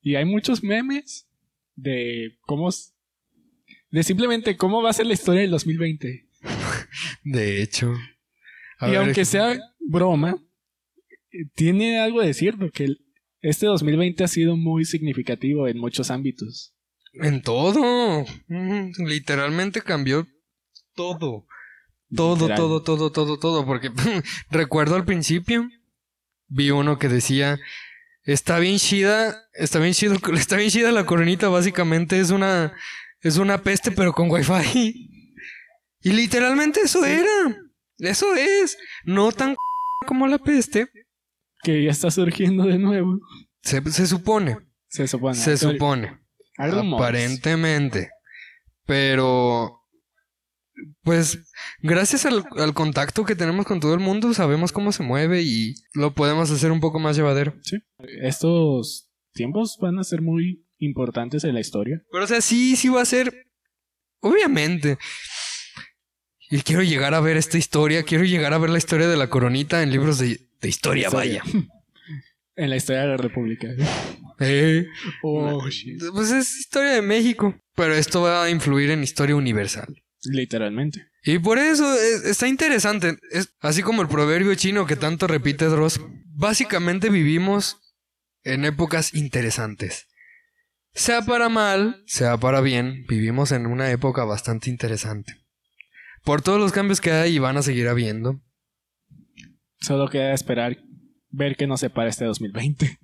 [0.02, 1.27] Y hay muchos memes
[1.78, 2.70] de cómo...
[3.90, 6.28] De simplemente cómo va a ser la historia del 2020.
[7.24, 7.94] De hecho.
[8.80, 10.36] A y ver, aunque sea broma,
[11.56, 13.06] tiene algo de cierto, que el-
[13.42, 16.74] este 2020 ha sido muy significativo en muchos ámbitos.
[17.14, 18.26] En todo.
[18.98, 20.28] Literalmente cambió
[20.94, 21.46] todo.
[22.14, 22.58] Todo, Literal.
[22.58, 23.66] todo, todo, todo, todo.
[23.66, 23.90] Porque
[24.52, 25.70] recuerdo al principio,
[26.48, 27.58] vi uno que decía,
[28.28, 32.74] está bien chida, está bien chido, está bien chida la coronita, básicamente es una,
[33.22, 35.10] es una peste pero con wifi.
[36.02, 37.58] Y literalmente eso era.
[37.98, 38.78] Eso es.
[39.04, 39.56] No tan
[40.08, 40.88] como la peste.
[41.64, 43.20] Que ya está surgiendo de nuevo.
[43.64, 44.58] Se, se supone.
[44.88, 45.36] Se supone.
[45.36, 46.20] Se supone.
[46.58, 48.12] Aparentemente.
[48.86, 49.82] Pero,
[51.02, 51.40] pues,
[51.82, 55.76] gracias al, al contacto que tenemos con todo el mundo, sabemos cómo se mueve y
[55.94, 57.54] lo podemos hacer un poco más llevadero.
[58.22, 62.02] Estos tiempos van a ser muy importantes en la historia.
[62.12, 63.48] Pero, o sea, sí, sí va a ser.
[64.20, 64.98] Obviamente.
[66.50, 69.30] Y quiero llegar a ver esta historia, quiero llegar a ver la historia de la
[69.30, 71.44] coronita en libros de, de historia, Historia.
[71.46, 71.68] vaya.
[72.60, 73.68] En la historia de la República.
[74.40, 74.88] Eh,
[75.22, 76.02] Oh, shit.
[76.12, 77.56] pues es historia de México.
[77.76, 79.86] Pero esto va a influir en historia universal.
[80.24, 81.06] Literalmente.
[81.24, 83.20] Y por eso es- está interesante.
[83.30, 86.02] Es así como el proverbio chino que tanto repites, Ross.
[86.34, 87.78] Básicamente vivimos
[88.44, 90.08] en épocas interesantes.
[90.94, 95.36] Sea para mal, sea para bien, vivimos en una época bastante interesante.
[96.24, 98.42] Por todos los cambios que hay y van a seguir habiendo.
[99.80, 100.78] Solo queda esperar
[101.30, 103.00] ver qué nos separa este 2020.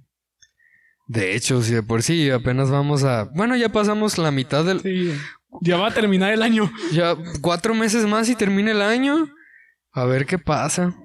[1.07, 3.25] De hecho, si de por sí apenas vamos a...
[3.35, 4.81] Bueno, ya pasamos la mitad del...
[4.81, 5.13] Sí.
[5.61, 6.71] Ya va a terminar el año.
[6.91, 9.29] Ya cuatro meses más y termina el año.
[9.91, 10.95] A ver qué pasa.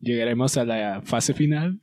[0.00, 1.80] Llegaremos a la fase final.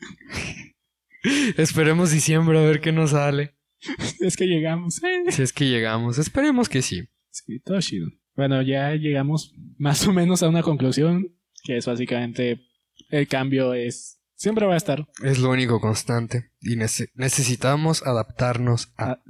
[1.57, 3.55] Esperemos diciembre a ver qué nos sale.
[4.19, 5.01] Es que llegamos.
[5.03, 5.23] eh.
[5.31, 6.17] Si es que llegamos.
[6.17, 7.09] Esperemos que sí.
[7.29, 8.07] Sí, todo chido.
[8.35, 11.27] Bueno, ya llegamos más o menos a una conclusión,
[11.63, 12.61] que es básicamente
[13.09, 15.07] el cambio es siempre va a estar.
[15.23, 16.51] Es lo único constante.
[16.61, 19.11] Y nece- necesitamos adaptarnos a...
[19.11, 19.23] Ah.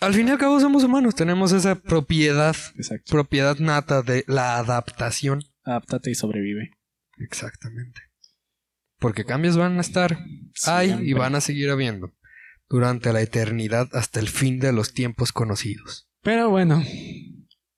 [0.00, 1.14] Al fin y al cabo somos humanos.
[1.16, 3.10] Tenemos esa propiedad, Exacto.
[3.10, 5.42] propiedad nata de la adaptación.
[5.64, 6.70] Adáptate y sobrevive.
[7.18, 8.00] Exactamente.
[8.98, 10.18] Porque cambios van a estar,
[10.66, 12.12] hay y van a seguir habiendo.
[12.68, 16.08] Durante la eternidad hasta el fin de los tiempos conocidos.
[16.22, 16.82] Pero bueno,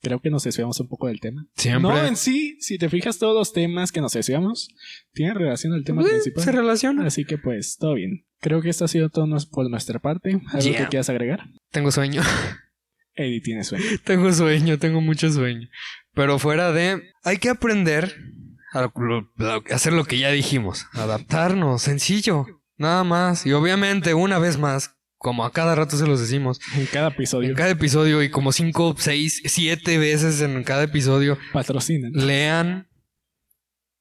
[0.01, 1.47] creo que nos desviamos un poco del tema.
[1.57, 1.83] Siempre.
[1.83, 4.69] No, en sí, si te fijas, todos los temas que nos desviamos
[5.13, 6.43] tienen relación al tema Eh, principal.
[6.45, 7.07] se relaciona.
[7.07, 8.25] Así que pues, todo bien.
[8.41, 10.41] Creo que esto ha sido todo por nuestra parte.
[10.49, 10.79] ¿Algo Yeah.
[10.85, 11.41] que quieras agregar?
[11.71, 12.23] Tengo sueño.
[13.15, 13.85] Eddie tiene sueño.
[14.05, 15.69] tengo sueño, tengo mucho sueño.
[16.15, 17.03] Pero fuera de...
[17.23, 18.17] Hay que aprender
[19.71, 20.87] hacer lo que ya dijimos.
[20.93, 22.47] Adaptarnos, sencillo.
[22.77, 23.45] Nada más.
[23.47, 27.51] Y obviamente, una vez más, como a cada rato se los decimos, En cada episodio
[27.51, 32.13] en cada episodio y como cinco, seis, siete veces en cada episodio, patrocinan.
[32.15, 32.89] lean,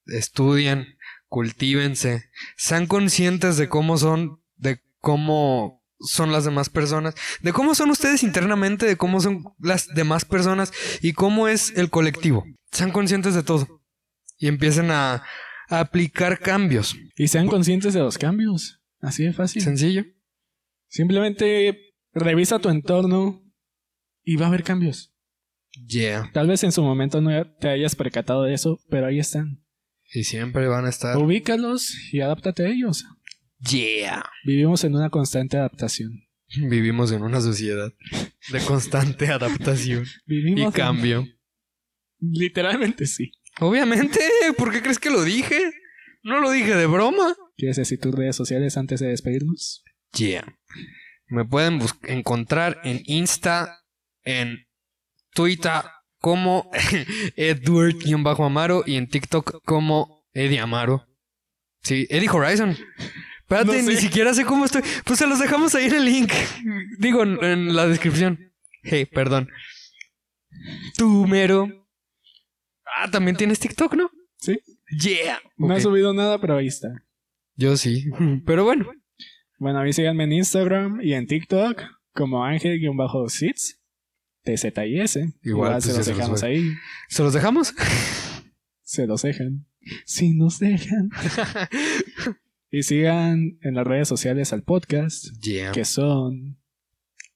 [0.06, 0.98] estudien,
[1.28, 7.90] cultívense, sean conscientes de cómo son, de cómo son las demás personas, de cómo son
[7.90, 12.46] ustedes internamente, de cómo son las demás personas y cómo es el colectivo.
[12.72, 13.79] Sean conscientes de todo
[14.40, 15.24] y empiecen a,
[15.68, 16.96] a aplicar cambios.
[17.16, 18.82] Y sean conscientes de los cambios.
[19.02, 19.62] Así de fácil.
[19.62, 20.06] Sencillo.
[20.88, 23.44] Simplemente revisa tu entorno
[24.24, 25.14] y va a haber cambios.
[25.88, 26.32] Yeah.
[26.34, 27.30] Tal vez en su momento no
[27.60, 29.64] te hayas percatado de eso, pero ahí están.
[30.12, 31.16] Y siempre van a estar.
[31.18, 33.06] Ubícalos y adáptate a ellos.
[33.70, 34.26] Yeah.
[34.46, 36.24] Vivimos en una constante adaptación.
[36.58, 37.94] Vivimos en una sociedad
[38.52, 41.28] de constante adaptación Vivimos y en- cambio.
[42.20, 43.32] Literalmente sí.
[43.60, 44.20] Obviamente,
[44.58, 45.60] ¿por qué crees que lo dije?
[46.24, 47.36] No lo dije de broma.
[47.58, 49.84] ¿Quieres decir tus redes sociales antes de despedirnos?
[50.14, 50.58] Yeah.
[51.28, 53.84] Me pueden encontrar en Insta,
[54.24, 54.66] en
[55.34, 55.82] Twitter
[56.20, 56.70] como
[57.36, 61.06] Edward-Amaro y en TikTok como Eddie Amaro.
[61.84, 62.76] Sí, Eddie Horizon.
[63.42, 63.84] Espérate, No sé.
[63.84, 64.84] ni siquiera sé cómo estoy.
[65.06, 66.32] Pues se los dejamos ahí en el link.
[67.00, 68.52] Digo, en, en la descripción.
[68.84, 69.50] Hey, perdón.
[70.98, 71.88] Tú, mero.
[73.02, 74.10] Ah, también tienes TikTok, ¿no?
[74.38, 74.60] Sí.
[75.02, 75.40] Yeah.
[75.58, 75.82] No he Ok.
[75.84, 76.90] subido nada, pero ahí está.
[77.56, 78.06] Yo sí.
[78.46, 78.90] Pero bueno.
[79.58, 81.82] Bueno, a mí síganme en Instagram y en TikTok
[82.14, 83.80] como Ángel-Sits.
[84.44, 85.34] T-Z-I-S.
[85.44, 86.50] Igual, se pues, los se los dejamos voy.
[86.50, 86.64] ahí.
[87.10, 87.74] ¿Se los dejamos?
[88.84, 89.66] Se los dejan.
[90.06, 91.10] Sí, nos dejan.
[92.72, 95.72] Y sigan en las redes sociales al podcast, Yeah.
[95.72, 96.60] que son.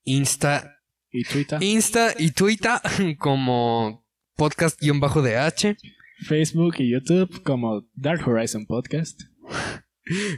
[0.03, 0.77] Insta,
[1.11, 2.73] Y Twitter, Insta y Twitter
[3.17, 4.02] como
[4.37, 5.77] podcast-DH.
[6.27, 9.21] Facebook y YouTube como Dark Horizon Podcast.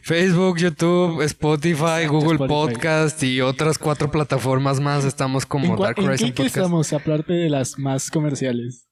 [0.03, 2.47] Facebook, YouTube, Spotify, Google Spotify.
[2.47, 5.05] Podcast y otras cuatro plataformas más.
[5.05, 6.57] Estamos ¿En, como Dark en Horizon qué, qué Podcast.
[6.57, 6.93] estamos?
[6.93, 8.87] Aparte de las más comerciales.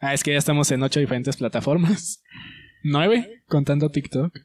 [0.00, 2.22] Ah, es que ya estamos en ocho diferentes plataformas.
[2.84, 4.36] Nueve, contando TikTok.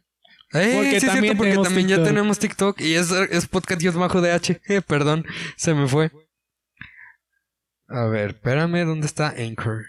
[0.53, 2.07] Eh, Porque sí, es también cierto, porque también ya TikTok.
[2.13, 4.61] tenemos TikTok y es, es podcast guion bajo de H.
[4.67, 5.25] Eh, perdón,
[5.57, 6.11] se me fue.
[7.87, 9.83] A ver, espérame, ¿dónde está Anchor?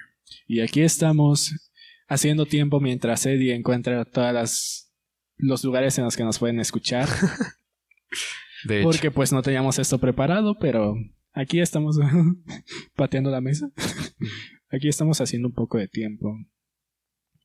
[0.46, 1.70] Y aquí estamos
[2.08, 4.92] haciendo tiempo mientras Eddie encuentra todas las
[5.36, 7.08] los lugares en los que nos pueden escuchar.
[8.64, 8.84] De hecho.
[8.88, 10.94] Porque pues no teníamos esto preparado, pero
[11.32, 11.98] aquí estamos
[12.96, 13.70] pateando la mesa.
[14.70, 16.36] Aquí estamos haciendo un poco de tiempo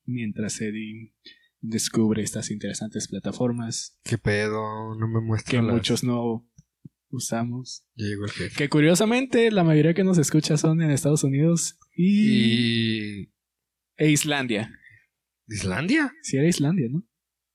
[0.06, 1.14] mientras Eddie
[1.62, 4.96] descubre estas interesantes plataformas ¿Qué pedo?
[4.96, 6.48] No me muestra que las- muchos no
[7.12, 7.84] usamos.
[7.96, 8.56] Ya llegó el jefe.
[8.56, 13.22] Que curiosamente la mayoría que nos escucha son en Estados Unidos y...
[13.22, 13.30] ¿Y
[13.98, 14.72] e Islandia.
[15.48, 16.14] Islandia?
[16.22, 17.04] Si era Islandia, ¿no?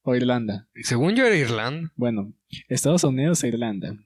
[0.02, 0.68] O Irlanda.
[0.82, 1.90] Según yo era Irlanda.
[1.96, 2.34] Bueno,
[2.68, 3.96] Estados Unidos e Irlanda.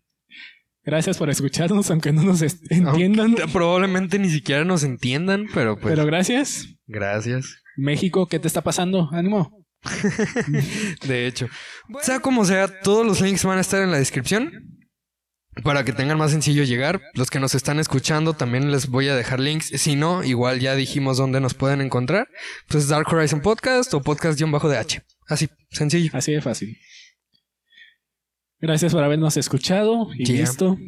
[0.84, 3.18] Gracias por escucharnos, aunque no nos entiendan.
[3.18, 6.66] Aunque probablemente ni siquiera nos entiendan, pero pues Pero gracias.
[6.86, 7.62] gracias.
[7.76, 9.08] México, ¿qué te está pasando?
[9.12, 9.66] Ánimo.
[11.06, 11.48] De hecho,
[12.00, 14.77] sea como sea, todos los links van a estar en la descripción
[15.62, 17.00] para que tengan más sencillo llegar.
[17.14, 19.68] Los que nos están escuchando también les voy a dejar links.
[19.76, 22.28] Si no, igual ya dijimos dónde nos pueden encontrar.
[22.68, 25.02] Pues Dark Horizon Podcast o podcast-h.
[25.26, 26.10] Así, sencillo.
[26.14, 26.76] Así de fácil.
[28.60, 30.40] Gracias por habernos escuchado y Yeah.
[30.40, 30.78] listo.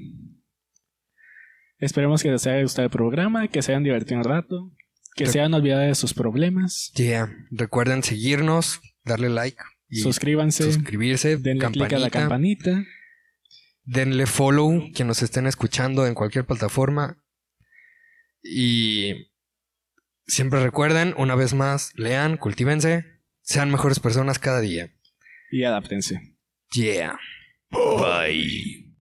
[1.79, 4.71] Esperemos que les haya gustado el programa, que se hayan divertido un rato,
[5.15, 6.91] que se hayan olvidado de sus problemas.
[6.95, 7.33] Yeah.
[7.51, 12.85] Recuerden seguirnos, darle like y Suscríbanse, suscribirse, denle click a la campanita.
[13.93, 17.25] Denle follow quien nos estén escuchando en cualquier plataforma.
[18.41, 19.33] Y
[20.29, 23.05] siempre recuerden, una vez más, lean, cultívense,
[23.43, 24.95] sean mejores personas cada día.
[25.51, 26.37] y adáptense.
[26.73, 27.19] Yeah.
[27.73, 28.90] Bye.